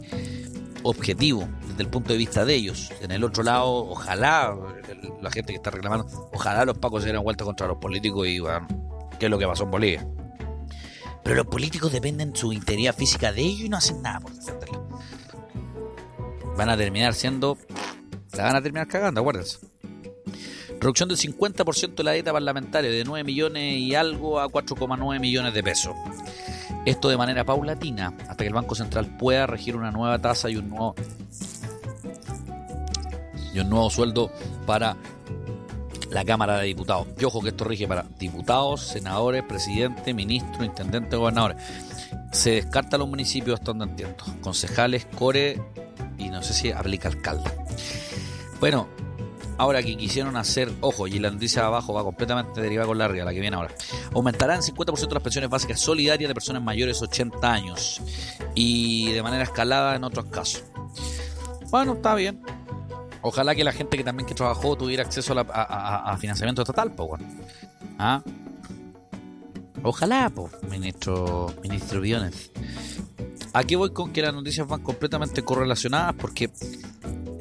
objetivo 0.84 1.48
desde 1.74 1.84
el 1.84 1.90
punto 1.90 2.14
de 2.14 2.18
vista 2.18 2.46
de 2.46 2.54
ellos. 2.54 2.92
En 3.02 3.12
el 3.12 3.24
otro 3.24 3.44
lado, 3.44 3.68
ojalá, 3.68 4.56
la 5.22 5.32
gente 5.32 5.54
que 5.54 5.58
está 5.58 5.72
reclamando, 5.72 6.06
ojalá 6.32 6.66
los 6.66 6.78
pacos 6.78 7.02
se 7.02 7.08
dieran 7.08 7.24
vuelta 7.24 7.44
contra 7.44 7.68
los 7.68 7.78
políticos 7.78 8.28
y, 8.28 8.40
bueno, 8.40 8.68
¿qué 9.20 9.26
es 9.26 9.32
lo 9.32 9.40
que 9.40 9.48
pasó 9.48 9.64
en 9.64 9.72
Bolivia? 9.72 10.08
Pero 11.24 11.36
los 11.38 11.48
políticos 11.48 11.92
dependen 11.92 12.34
de 12.34 12.40
su 12.40 12.54
integridad 12.54 12.96
física 12.96 13.32
de 13.32 13.42
ellos 13.42 13.62
y 13.62 13.70
no 13.70 13.78
hacen 13.78 14.02
nada 14.04 14.20
por 14.20 14.34
defenderla. 14.34 14.82
Van 16.56 16.70
a 16.70 16.78
terminar 16.78 17.16
siendo. 17.16 17.58
La 18.34 18.44
van 18.44 18.56
a 18.58 18.62
terminar 18.62 18.88
cagando, 18.88 19.22
acuérdense. 19.22 19.60
Reducción 20.80 21.10
del 21.10 21.18
50% 21.18 21.96
de 21.96 22.04
la 22.04 22.12
dieta 22.12 22.34
parlamentaria 22.34 22.92
de 22.92 23.04
9 23.04 23.24
millones 23.24 23.78
y 23.78 23.96
algo 23.96 24.40
a 24.40 24.48
4,9 24.48 25.20
millones 25.20 25.54
de 25.54 25.64
pesos. 25.64 25.96
Esto 26.86 27.08
de 27.08 27.16
manera 27.16 27.46
paulatina, 27.46 28.14
hasta 28.28 28.44
que 28.44 28.48
el 28.48 28.54
Banco 28.54 28.76
Central 28.76 29.18
pueda 29.18 29.48
regir 29.48 29.78
una 29.78 29.92
nueva 29.92 30.20
tasa 30.20 30.50
y 30.50 30.58
un 30.58 30.70
nuevo, 30.70 30.96
y 33.54 33.60
un 33.60 33.70
nuevo 33.70 33.90
sueldo 33.90 34.32
para 34.66 34.98
la 36.10 36.24
Cámara 36.24 36.58
de 36.60 36.68
Diputados. 36.68 37.08
Y 37.20 37.26
ojo 37.26 37.42
que 37.42 37.50
esto 37.50 37.64
rige 37.64 37.88
para 37.88 38.06
diputados, 38.20 38.82
senadores, 38.82 39.44
presidente, 39.44 40.14
ministro, 40.14 40.64
intendente, 40.64 41.16
gobernadores. 41.16 41.58
Se 42.32 42.52
descarta 42.52 42.98
los 42.98 43.08
municipios 43.08 43.60
hasta 43.60 43.72
donde 43.74 43.86
entiendo. 43.86 44.24
Concejales, 44.42 45.06
core 45.18 45.62
y 46.18 46.30
no 46.30 46.42
sé 46.42 46.54
si 46.54 46.72
aplica 46.72 47.10
alcalde. 47.10 47.50
Bueno, 48.60 48.88
ahora 49.58 49.82
que 49.84 49.96
quisieron 49.98 50.36
hacer, 50.38 50.72
ojo, 50.82 51.08
y 51.08 51.20
la 51.20 51.30
noticia 51.30 51.66
abajo 51.66 51.94
va 51.94 52.04
completamente 52.04 52.62
derivada 52.62 52.88
con 52.88 52.98
la 52.98 53.06
arriba, 53.06 53.26
la 53.26 53.34
que 53.34 53.40
viene 53.40 53.56
ahora. 53.56 53.72
Aumentarán 54.14 54.62
50% 54.62 55.14
las 55.14 55.24
pensiones 55.24 55.50
básicas 55.50 55.80
solidarias 55.80 56.28
de 56.28 56.34
personas 56.34 56.62
mayores 56.62 57.00
de 57.00 57.06
80 57.06 57.52
años 57.52 58.02
y 58.56 59.12
de 59.12 59.24
manera 59.24 59.44
escalada 59.44 59.96
en 59.96 60.04
otros 60.04 60.26
casos. 60.26 60.64
Bueno, 61.70 61.94
está 61.94 62.16
bien. 62.16 62.42
Ojalá 63.24 63.56
que 63.56 63.64
la 63.64 63.72
gente 63.72 63.96
que 63.96 64.04
también 64.04 64.28
que 64.28 64.36
trabajó 64.36 64.76
tuviera 64.76 65.04
acceso 65.04 65.34
a, 65.38 66.18
financiamiento 66.20 66.62
estatal, 66.62 66.92
pues 66.92 67.10
bueno. 67.10 67.26
¿Ah? 67.98 68.22
Ojalá, 69.82 70.30
pues, 70.30 70.52
ministro, 70.70 71.48
ministro 71.62 72.02
Biones. 72.02 72.52
Aquí 73.54 73.76
voy 73.76 73.92
con 73.92 74.12
que 74.12 74.22
las 74.22 74.34
noticias 74.34 74.68
van 74.68 74.82
completamente 74.82 75.42
correlacionadas 75.44 76.16
porque 76.16 76.52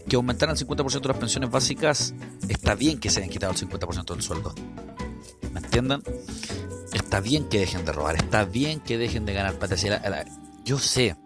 que 0.08 0.16
aumentaran 0.16 0.56
el 0.56 0.66
50% 0.66 1.00
de 1.00 1.08
las 1.08 1.16
pensiones 1.16 1.50
básicas, 1.50 2.14
está 2.48 2.74
bien 2.74 3.00
que 3.00 3.10
se 3.10 3.20
hayan 3.20 3.30
quitado 3.30 3.52
el 3.52 3.58
50% 3.58 4.12
del 4.12 4.22
sueldo. 4.22 4.54
¿Me 5.52 5.60
entienden? 5.60 6.02
Está 6.92 7.20
bien 7.20 7.48
que 7.48 7.58
dejen 7.58 7.84
de 7.84 7.92
robar, 7.92 8.16
está 8.16 8.44
bien 8.44 8.80
que 8.80 8.98
dejen 8.98 9.24
de 9.24 9.32
ganar 9.32 9.54
plata. 9.54 9.74
Yo 10.64 10.78
sé, 10.78 11.16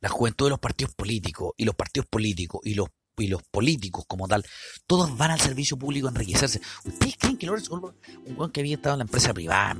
la 0.00 0.08
juventud 0.08 0.46
de 0.46 0.50
los 0.50 0.58
partidos 0.58 0.94
políticos 0.94 1.52
y 1.56 1.64
los 1.64 1.74
partidos 1.74 2.06
políticos 2.08 2.60
y 2.64 2.74
los 2.74 2.88
y 3.18 3.28
los 3.28 3.42
políticos 3.42 4.04
como 4.06 4.26
tal, 4.26 4.44
todos 4.86 5.16
van 5.16 5.32
al 5.32 5.40
servicio 5.40 5.76
público 5.76 6.06
a 6.06 6.10
enriquecerse. 6.10 6.60
¿Ustedes 6.84 7.16
creen 7.18 7.36
que 7.36 7.46
Lawrence 7.46 7.70
un 7.72 7.92
weón 8.36 8.50
que 8.50 8.60
había 8.60 8.76
estado 8.76 8.94
en 8.94 8.98
la 9.00 9.04
empresa 9.04 9.34
privada, 9.34 9.76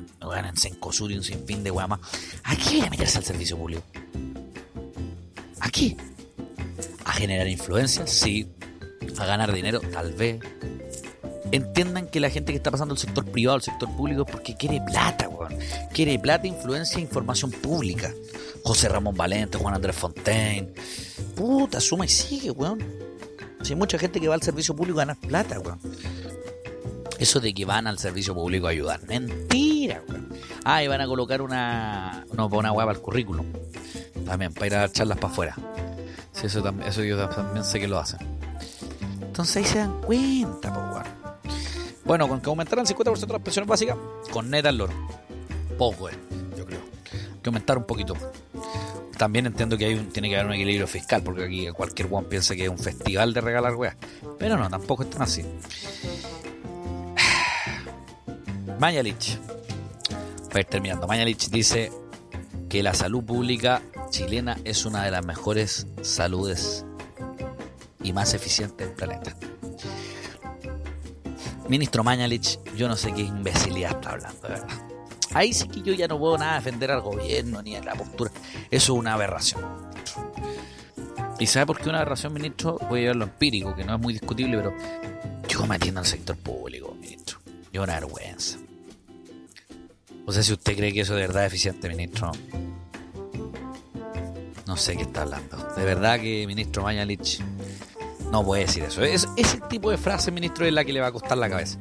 en 0.49 0.57
Sencosur 0.57 1.11
y 1.11 1.17
un 1.17 1.25
sinfín 1.25 1.65
de 1.65 1.71
guamas, 1.71 2.01
¿a 2.45 2.57
qué 2.57 2.71
viene 2.71 2.87
a 2.89 2.91
meterse 2.91 3.19
al 3.19 3.25
servicio 3.25 3.57
público? 3.57 3.83
¿A 5.61 5.71
qué? 5.71 5.97
¿A 7.05 7.13
generar 7.13 7.49
influencia? 7.49 8.07
Sí. 8.07 8.49
¿A 9.19 9.27
ganar 9.27 9.53
dinero? 9.53 9.81
Tal 9.81 10.13
vez. 10.13 10.41
Entiendan 11.53 12.09
que 12.09 12.19
la 12.19 12.31
gente 12.31 12.53
que 12.53 12.57
está 12.57 12.71
pasando 12.71 12.95
del 12.95 13.01
sector 13.01 13.27
privado 13.31 13.57
al 13.57 13.63
sector 13.63 13.95
público 13.95 14.25
porque 14.25 14.57
quiere 14.57 14.81
plata, 14.81 15.29
weón. 15.29 15.55
Quiere 15.93 16.19
plata, 16.19 16.47
influencia 16.47 16.99
e 16.99 17.03
información 17.03 17.51
pública. 17.51 18.13
José 18.65 18.89
Ramón 18.89 19.15
Valente, 19.15 19.59
Juan 19.59 19.75
Andrés 19.75 19.97
Fontaine. 19.97 20.73
Puta, 21.35 21.81
suma 21.81 22.05
y 22.05 22.09
sigue, 22.09 22.51
weón. 22.51 23.12
Si 23.63 23.73
hay 23.73 23.79
mucha 23.79 23.99
gente 23.99 24.21
que 24.21 24.29
va 24.29 24.35
al 24.35 24.43
servicio 24.43 24.75
público 24.75 25.01
a 25.01 25.05
ganar 25.05 25.17
plata, 25.17 25.59
weón. 25.61 25.79
Eso 27.19 27.39
de 27.39 27.55
que 27.55 27.65
van 27.65 27.87
al 27.87 27.99
servicio 27.99 28.35
público 28.35 28.67
a 28.67 28.71
ayudar. 28.71 29.01
Mentira, 29.07 30.03
weón. 30.09 30.29
Ah, 30.65 30.83
y 30.83 30.89
van 30.89 31.01
a 31.01 31.07
colocar 31.07 31.41
una, 31.43 32.27
no, 32.37 32.47
una 32.47 32.73
weá 32.73 32.87
para 32.87 32.99
el 32.99 33.03
currículum. 33.03 33.47
También, 34.27 34.53
para 34.53 34.67
ir 34.67 34.75
a 34.75 34.79
dar 34.79 34.93
charlas 34.93 35.19
para 35.19 35.33
afuera. 35.33 35.57
Sí, 36.33 36.47
eso, 36.47 36.63
también, 36.63 36.89
eso 36.89 37.03
yo 37.05 37.29
también 37.29 37.65
sé 37.65 37.79
que 37.79 37.87
lo 37.87 37.99
hacen. 37.99 38.19
Entonces 39.21 39.57
ahí 39.57 39.65
se 39.65 39.79
dan 39.79 40.01
cuenta, 40.01 40.73
pues, 40.73 40.87
weón. 40.87 41.23
Bueno, 42.05 42.29
con 42.29 42.41
que 42.41 42.49
aumentaran 42.49 42.85
50% 42.85 43.27
de 43.27 43.33
las 43.33 43.43
pensiones 43.43 43.69
básicas, 43.69 43.97
con 44.33 44.51
neta 44.51 44.71
el 44.71 44.79
loro. 44.79 44.93
Poco, 45.79 46.09
eh, 46.09 46.19
yo 46.57 46.67
creo. 46.67 46.81
Que 47.43 47.49
aumentar 47.49 47.79
un 47.79 47.85
poquito 47.85 48.17
también 49.23 49.47
entiendo 49.47 49.79
que 49.79 49.85
hay 49.85 49.97
tiene 50.13 50.29
que 50.29 50.35
haber 50.35 50.49
un 50.49 50.55
equilibrio 50.55 50.89
fiscal, 50.89 51.23
porque 51.23 51.45
aquí 51.45 51.69
cualquier 51.69 52.09
one 52.11 52.27
piensa 52.27 52.57
que 52.57 52.65
es 52.65 52.69
un 52.69 52.77
festival 52.77 53.33
de 53.33 53.41
regalar 53.41 53.77
weas. 53.77 53.95
Pero 54.37 54.57
no, 54.57 54.69
tampoco 54.69 55.05
están 55.05 55.23
así. 55.23 55.43
Mañalich. 58.81 59.39
Para 60.49 60.63
ir 60.63 60.67
terminando, 60.67 61.07
Mañalich 61.07 61.51
dice 61.51 61.93
que 62.69 62.83
la 62.83 62.95
salud 62.95 63.23
pública 63.23 63.81
chilena 64.11 64.59
es 64.65 64.85
una 64.87 65.05
de 65.05 65.13
las 65.13 65.25
mejores 65.25 65.87
saludes 66.01 66.85
y 68.03 68.13
más 68.13 68.35
eficientes 68.35 68.89
del 68.89 68.97
planeta. 68.97 69.37
Ministro 71.69 72.03
Mañalich, 72.03 72.59
yo 72.77 72.89
no 72.89 72.97
sé 72.97 73.13
qué 73.13 73.21
imbecilidad 73.21 73.93
está 73.93 74.11
hablando, 74.11 74.49
de 74.49 74.49
verdad. 74.49 74.92
Ahí 75.35 75.53
sí 75.53 75.69
que 75.69 75.83
yo 75.83 75.95
ya 75.95 76.09
no 76.09 76.19
puedo 76.19 76.39
nada 76.39 76.57
defender 76.57 76.91
al 76.91 77.01
gobierno 77.01 77.63
ni 77.63 77.77
a 77.77 77.83
la 77.83 77.95
postura. 77.95 78.31
Eso 78.71 78.93
es 78.93 78.99
una 78.99 79.15
aberración. 79.15 79.63
¿Y 81.39 81.47
sabe 81.47 81.67
por 81.67 81.81
qué 81.81 81.89
una 81.89 81.99
aberración, 81.99 82.33
ministro? 82.33 82.79
Voy 82.89 83.01
a 83.01 83.03
llevarlo 83.03 83.25
empírico, 83.25 83.75
que 83.75 83.85
no 83.85 83.95
es 83.95 84.01
muy 84.01 84.13
discutible, 84.13 84.57
pero 84.59 84.75
yo 85.49 85.67
me 85.67 85.77
atiendo 85.77 86.01
al 86.01 86.07
sector 86.07 86.37
público, 86.37 86.95
ministro. 86.95 87.39
Yo 87.73 87.83
una 87.83 87.95
vergüenza. 87.95 88.59
O 90.25 90.33
sea, 90.33 90.43
si 90.43 90.53
usted 90.53 90.77
cree 90.77 90.93
que 90.93 91.01
eso 91.01 91.15
de 91.15 91.23
verdad 91.23 91.45
es 91.47 91.49
eficiente, 91.49 91.89
ministro. 91.89 92.31
No 94.67 94.77
sé 94.77 94.97
qué 94.97 95.03
está 95.03 95.23
hablando. 95.23 95.57
De 95.75 95.85
verdad 95.85 96.21
que 96.21 96.47
ministro 96.47 96.83
Mañalich 96.83 97.41
no 98.31 98.45
puede 98.45 98.63
decir 98.63 98.85
eso. 98.85 99.03
Es, 99.03 99.29
ese 99.37 99.59
tipo 99.69 99.91
de 99.91 99.99
frase, 99.99 100.31
ministro, 100.31 100.65
es 100.65 100.73
la 100.73 100.85
que 100.85 100.93
le 100.93 101.01
va 101.01 101.09
a 101.09 101.13
costar 101.13 101.37
la 101.37 101.51
cabeza. 101.51 101.79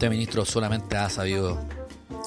Este 0.00 0.08
ministro 0.08 0.46
solamente 0.46 0.96
ha 0.96 1.10
sabido 1.10 1.62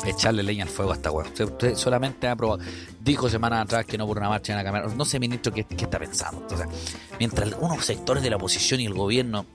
echarle 0.06 0.44
leña 0.44 0.62
al 0.64 0.70
fuego 0.70 0.92
a 0.92 0.96
esta 0.96 1.10
weá. 1.10 1.28
Usted, 1.28 1.74
solamente 1.74 2.28
ha 2.28 2.36
probado. 2.36 2.62
Dijo 3.00 3.28
semanas 3.32 3.64
atrás 3.64 3.84
que 3.88 3.98
no 3.98 4.06
por 4.06 4.20
una 4.20 4.30
marcha 4.30 4.54
en 4.54 4.58
la 4.58 4.64
Cámara. 4.64 4.88
No 4.96 5.04
sé, 5.06 5.20
ministro, 5.20 5.52
qué, 5.52 5.66
está 5.68 5.98
pensando. 5.98 6.42
Entonces, 6.42 6.68
mientras 7.18 7.52
algunos 7.52 7.84
sectores 7.84 8.22
de 8.22 8.30
la 8.30 8.36
oposición 8.36 8.80
y 8.80 8.86
el 8.86 8.94
gobierno, 8.94 9.48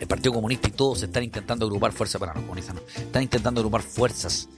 el 0.00 0.06
Partido 0.06 0.32
Comunista 0.32 0.68
y 0.68 0.70
todos 0.70 1.02
están 1.02 1.22
intentando 1.22 1.66
agrupar 1.66 1.92
fuerzas, 1.92 2.18
para 2.18 2.32
no 2.32 2.40
comunistas, 2.40 2.76
no, 2.76 2.80
están 2.96 3.22
intentando 3.22 3.60
agrupar 3.60 3.82
fuerzas 3.82 4.48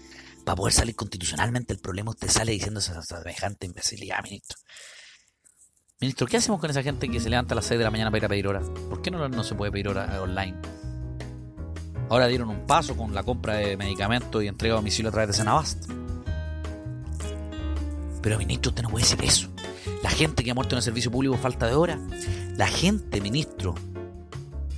para 0.44 0.54
poder 0.54 0.72
salir 0.72 0.94
constitucionalmente. 0.94 1.72
El 1.72 1.80
problema 1.80 2.10
usted 2.10 2.28
sale 2.28 2.52
diciendo 2.52 2.78
esa 2.78 3.02
semejante 3.02 3.66
imbecilidad, 3.66 4.22
ministro. 4.22 4.56
Ministro, 6.00 6.24
¿qué 6.28 6.36
hacemos 6.36 6.60
con 6.60 6.70
esa 6.70 6.84
gente 6.84 7.08
que 7.08 7.18
se 7.18 7.30
levanta 7.30 7.52
a 7.52 7.56
las 7.56 7.64
6 7.64 7.78
de 7.78 7.84
la 7.84 7.90
mañana 7.90 8.12
para 8.12 8.18
ir 8.18 8.24
a 8.26 8.28
pedir 8.28 8.46
hora? 8.46 8.60
¿Por 8.60 9.02
qué 9.02 9.10
no, 9.10 9.28
no 9.28 9.42
se 9.42 9.56
puede 9.56 9.72
pedir 9.72 9.88
hora 9.88 10.22
online? 10.22 10.56
Ahora 12.10 12.26
dieron 12.26 12.50
un 12.50 12.66
paso 12.66 12.96
con 12.96 13.14
la 13.14 13.22
compra 13.22 13.54
de 13.54 13.76
medicamentos 13.76 14.42
y 14.42 14.48
entrega 14.48 14.74
a 14.74 14.78
domicilio 14.78 15.10
a 15.10 15.12
través 15.12 15.28
de 15.28 15.34
Senabast. 15.34 15.88
Pero 18.20 18.36
ministro, 18.36 18.70
usted 18.70 18.82
no 18.82 18.90
puede 18.90 19.04
decir 19.04 19.24
eso. 19.24 19.48
La 20.02 20.10
gente 20.10 20.42
que 20.42 20.50
ha 20.50 20.54
muerto 20.54 20.74
en 20.74 20.78
el 20.78 20.82
servicio 20.82 21.12
público 21.12 21.36
falta 21.36 21.68
de 21.68 21.74
horas. 21.74 22.00
La 22.56 22.66
gente, 22.66 23.20
ministro, 23.20 23.76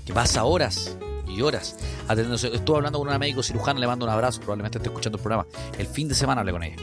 que 0.05 0.13
pasa 0.13 0.45
horas 0.45 0.99
y 1.27 1.41
horas 1.41 1.75
atendiéndose. 2.07 2.55
Estuve 2.55 2.77
hablando 2.77 2.99
con 2.99 3.09
una 3.09 3.19
médico 3.19 3.43
cirujana, 3.43 3.81
le 3.81 3.87
mando 3.87 4.05
un 4.05 4.13
abrazo, 4.13 4.39
probablemente 4.41 4.77
esté 4.77 4.91
escuchando 4.91 5.17
el 5.17 5.23
programa. 5.23 5.47
El 5.79 5.87
fin 5.87 6.09
de 6.09 6.15
semana 6.15 6.43
hablé 6.43 6.53
con 6.53 6.63
ella. 6.63 6.77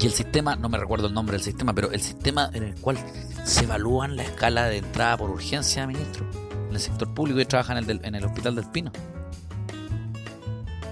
Y 0.00 0.06
el 0.06 0.12
sistema, 0.12 0.56
no 0.56 0.70
me 0.70 0.78
recuerdo 0.78 1.08
el 1.08 1.14
nombre 1.14 1.36
del 1.36 1.44
sistema, 1.44 1.74
pero 1.74 1.92
el 1.92 2.00
sistema 2.00 2.48
en 2.54 2.62
el 2.62 2.74
cual 2.76 2.96
se 3.44 3.64
evalúan 3.64 4.16
la 4.16 4.22
escala 4.22 4.64
de 4.64 4.78
entrada 4.78 5.18
por 5.18 5.28
urgencia, 5.28 5.86
ministro 5.86 6.26
en 6.72 6.76
el 6.76 6.80
sector 6.80 7.12
público 7.12 7.38
y 7.38 7.44
trabaja 7.44 7.78
en 7.78 7.88
el, 7.88 8.00
en 8.02 8.14
el 8.14 8.24
Hospital 8.24 8.54
del 8.54 8.64
Pino. 8.70 8.90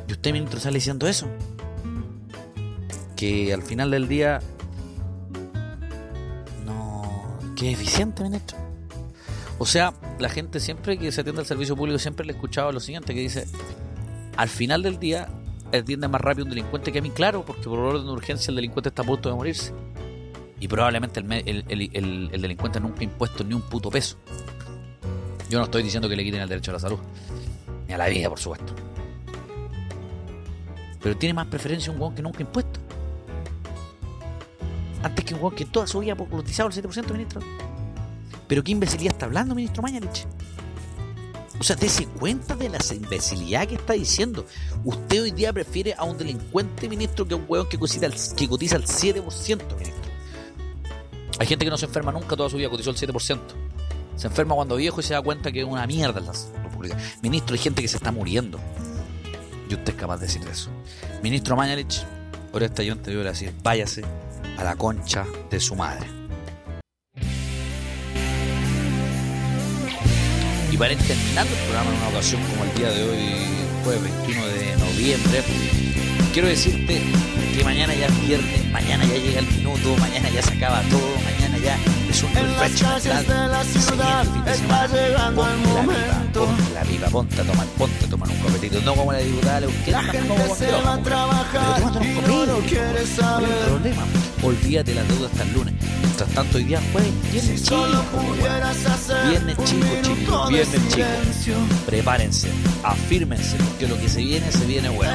Y 0.07 0.12
usted, 0.12 0.33
ministro, 0.33 0.61
sale 0.61 0.75
diciendo 0.75 1.09
eso. 1.09 1.27
Que 3.16 3.53
al 3.53 3.62
final 3.62 3.90
del 3.90 4.07
día. 4.07 4.40
No. 6.64 7.38
Que 7.57 7.73
eficiente, 7.73 8.23
ministro. 8.23 8.59
O 9.59 9.66
sea, 9.66 9.95
la 10.19 10.29
gente 10.29 10.61
siempre 10.61 10.99
que 10.99 11.12
se 11.12 11.23
atiende 11.23 11.40
al 11.40 11.47
servicio 11.47 11.77
público 11.77 11.99
siempre 11.99 12.25
le 12.25 12.33
he 12.33 12.37
escuchado 12.37 12.73
lo 12.73 12.81
siguiente: 12.81 13.14
que 13.14 13.21
dice, 13.21 13.47
al 14.37 14.49
final 14.49 14.83
del 14.83 14.99
día 14.99 15.29
atiende 15.73 16.09
más 16.09 16.21
rápido 16.21 16.45
un 16.45 16.51
delincuente 16.51 16.93
que 16.93 16.99
a 16.99 17.03
mí, 17.03 17.11
claro, 17.11 17.45
porque 17.45 17.64
por 17.64 17.79
orden 17.79 18.05
de 18.05 18.12
urgencia 18.12 18.51
el 18.51 18.57
delincuente 18.57 18.88
está 18.88 19.03
a 19.03 19.07
punto 19.07 19.29
de 19.29 19.35
morirse. 19.35 19.73
Y 20.59 20.69
probablemente 20.69 21.21
el, 21.21 21.64
el, 21.69 22.31
el 22.33 22.43
delincuente 22.43 22.81
nunca 22.81 23.01
ha 23.01 23.05
impuesto 23.05 23.45
ni 23.45 23.55
un 23.55 23.62
puto 23.62 23.90
peso. 23.90 24.19
Yo 25.50 25.58
no 25.58 25.64
estoy 25.64 25.82
diciendo 25.82 26.08
que 26.08 26.14
le 26.14 26.22
quiten 26.22 26.40
el 26.40 26.48
derecho 26.48 26.70
a 26.70 26.74
la 26.74 26.80
salud, 26.80 27.00
ni 27.88 27.92
a 27.92 27.98
la 27.98 28.06
vida, 28.06 28.28
por 28.28 28.38
supuesto. 28.38 28.72
Pero 31.02 31.16
tiene 31.16 31.34
más 31.34 31.48
preferencia 31.48 31.92
un 31.92 32.00
hueón 32.00 32.14
que 32.14 32.22
nunca 32.22 32.40
impuesto. 32.40 32.78
antes 35.02 35.24
que 35.24 35.34
un 35.34 35.40
weón 35.40 35.56
que 35.56 35.64
toda 35.64 35.88
su 35.88 35.98
vida 35.98 36.12
ha 36.12 36.16
cotizado 36.16 36.68
el 36.68 36.74
7%, 36.74 37.12
ministro. 37.12 37.40
Pero 38.46 38.62
qué 38.62 38.70
imbecilidad 38.70 39.14
está 39.14 39.26
hablando, 39.26 39.56
ministro 39.56 39.82
Mañalich. 39.82 40.24
O 41.58 41.64
sea, 41.64 41.74
dése 41.74 42.06
cuenta 42.06 42.54
de 42.54 42.68
la 42.68 42.78
imbecilidad 42.94 43.66
que 43.66 43.74
está 43.74 43.94
diciendo. 43.94 44.46
Usted 44.84 45.22
hoy 45.22 45.30
día 45.32 45.52
prefiere 45.52 45.94
a 45.98 46.04
un 46.04 46.16
delincuente, 46.16 46.88
ministro, 46.88 47.26
que 47.26 47.34
a 47.34 47.36
un 47.36 47.46
hueón 47.48 47.68
que 47.68 47.76
cotiza, 47.76 48.06
al, 48.06 48.14
que 48.36 48.48
cotiza 48.48 48.76
el 48.76 48.84
7%, 48.84 49.24
ministro. 49.76 50.10
Hay 51.40 51.46
gente 51.48 51.64
que 51.64 51.70
no 51.70 51.76
se 51.76 51.86
enferma 51.86 52.12
nunca, 52.12 52.36
toda 52.36 52.48
su 52.48 52.56
vida 52.56 52.70
cotizó 52.70 52.90
el 52.90 52.96
7%. 52.96 53.40
Se 54.16 54.27
enferma 54.27 54.55
cuando 54.55 54.77
viejo 54.77 55.01
y 55.01 55.03
se 55.03 55.14
da 55.14 55.23
cuenta 55.23 55.51
que 55.51 55.61
es 55.61 55.66
una 55.66 55.87
mierda 55.87 56.20
la 56.20 56.33
República. 56.62 56.96
Ministro, 57.23 57.55
hay 57.55 57.61
gente 57.61 57.83
que 57.83 57.88
se 57.88 57.96
está 57.96 58.12
muriendo. 58.12 58.59
Y 59.68 59.75
usted 59.75 59.90
es 59.90 59.94
capaz 59.94 60.18
de 60.18 60.27
decir 60.27 60.42
eso. 60.51 60.70
Ministro 61.23 61.57
Mañalich, 61.57 62.05
por 62.53 62.62
esta 62.62 62.83
yo 62.83 62.96
te 62.99 63.14
voy 63.14 63.27
a 63.27 63.31
decir, 63.31 63.55
váyase 63.62 64.03
a 64.59 64.64
la 64.64 64.77
concha 64.77 65.25
de 65.51 65.61
su 65.61 65.77
madre. 65.77 66.07
Y 70.70 70.77
para 70.77 70.92
ir 70.92 70.99
terminando 70.99 71.53
el 71.53 71.61
programa 71.62 71.90
en 71.90 71.96
una 71.96 72.09
ocasión 72.09 72.42
como 72.51 72.64
el 72.64 72.75
día 72.75 72.90
de 72.90 73.03
hoy, 73.09 73.46
jueves 73.85 74.03
21 74.03 74.46
de 74.46 74.77
noviembre, 74.77 75.42
quiero 76.33 76.49
decirte 76.49 77.01
que 77.57 77.64
mañana 77.64 77.94
ya 77.94 78.07
es 78.07 78.27
viernes, 78.27 78.70
mañana 78.70 79.05
ya 79.05 79.16
llega 79.16 79.40
el 79.40 79.46
minuto, 79.46 79.96
mañana 79.99 80.29
ya 80.31 80.42
se 80.42 80.55
acaba 80.55 80.81
todo, 80.83 81.16
mañana 81.25 81.49
ya 81.62 81.79
es 82.09 82.23
un 82.23 82.35
refresh 82.35 82.83
mental. 82.83 83.66
Se 83.66 83.81
semana, 83.81 84.94
ponte 85.05 85.11
la 85.11 85.31
viva, 85.31 86.31
ponte 86.33 86.75
la 86.75 86.83
viva, 86.85 87.09
ponte 87.09 87.40
a 87.40 87.44
tomar, 87.44 87.66
ponte 87.79 88.05
a 88.05 88.09
tomar 88.09 88.29
un 88.29 88.37
copetito, 88.38 88.81
no 88.83 88.94
como 88.94 89.12
la 89.12 89.18
diputada 89.18 89.61
Leuquera, 89.61 90.03
no 90.03 90.35
como 90.35 90.44
cuando 90.44 90.64
pero 90.64 90.81
tomando 91.77 92.01
un 92.01 92.14
copetito, 92.14 92.62
¿cuál 92.83 92.96
es 92.96 93.18
el 93.18 93.66
problema? 93.66 94.03
Olvídate 94.42 94.94
las 94.94 95.09
deudas 95.09 95.31
hasta 95.33 95.44
el 95.44 95.53
lunes. 95.53 95.69
Mientras 96.20 96.44
tanto, 96.44 96.59
hoy 96.59 96.64
día 96.64 96.80
jueves, 96.92 97.12
viernes 97.33 97.62
chico, 97.62 97.87
viernes 99.30 99.56
chico, 99.64 99.87
chicos, 100.02 100.48
viernes 100.50 101.44
chico. 101.44 101.56
Prepárense, 101.87 102.48
afírmense, 102.83 103.56
porque 103.56 103.88
lo 103.88 103.98
que 103.98 104.06
se 104.06 104.20
viene, 104.20 104.52
se 104.52 104.66
viene 104.66 104.90
bueno. 104.90 105.14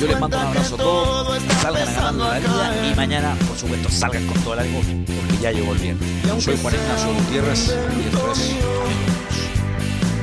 Yo 0.00 0.08
les 0.08 0.18
mando 0.18 0.36
un 0.36 0.46
abrazo 0.46 0.74
a 0.74 0.78
todos, 0.78 1.42
salgan 1.62 1.94
ganando 1.94 2.26
la 2.26 2.40
vida 2.40 2.90
y 2.90 2.94
mañana, 2.96 3.36
por 3.46 3.56
supuesto, 3.56 3.88
salgan 3.88 4.26
con 4.26 4.42
todo 4.42 4.54
el 4.54 4.60
algo, 4.60 4.80
porque 4.80 5.38
ya 5.40 5.52
llegó 5.52 5.72
el 5.72 5.78
viernes. 5.78 6.08
Soy 6.40 6.58
Juan 6.60 6.74
Ignacio 6.74 7.14
Gutiérrez 7.14 7.68
y 7.68 8.08
esto 8.08 8.32
es 8.32 8.50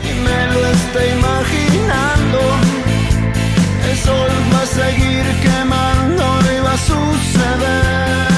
Y 0.04 0.14
me 0.26 0.54
lo 0.54 0.68
estoy 0.68 1.08
imaginando. 1.08 2.40
El 3.90 3.98
sol 3.98 4.30
va 4.54 4.62
a 4.62 4.66
seguir 4.66 5.24
quemando 5.42 6.24
y 6.52 6.60
va 6.60 6.74
a 6.74 6.78
suceder. 6.78 8.31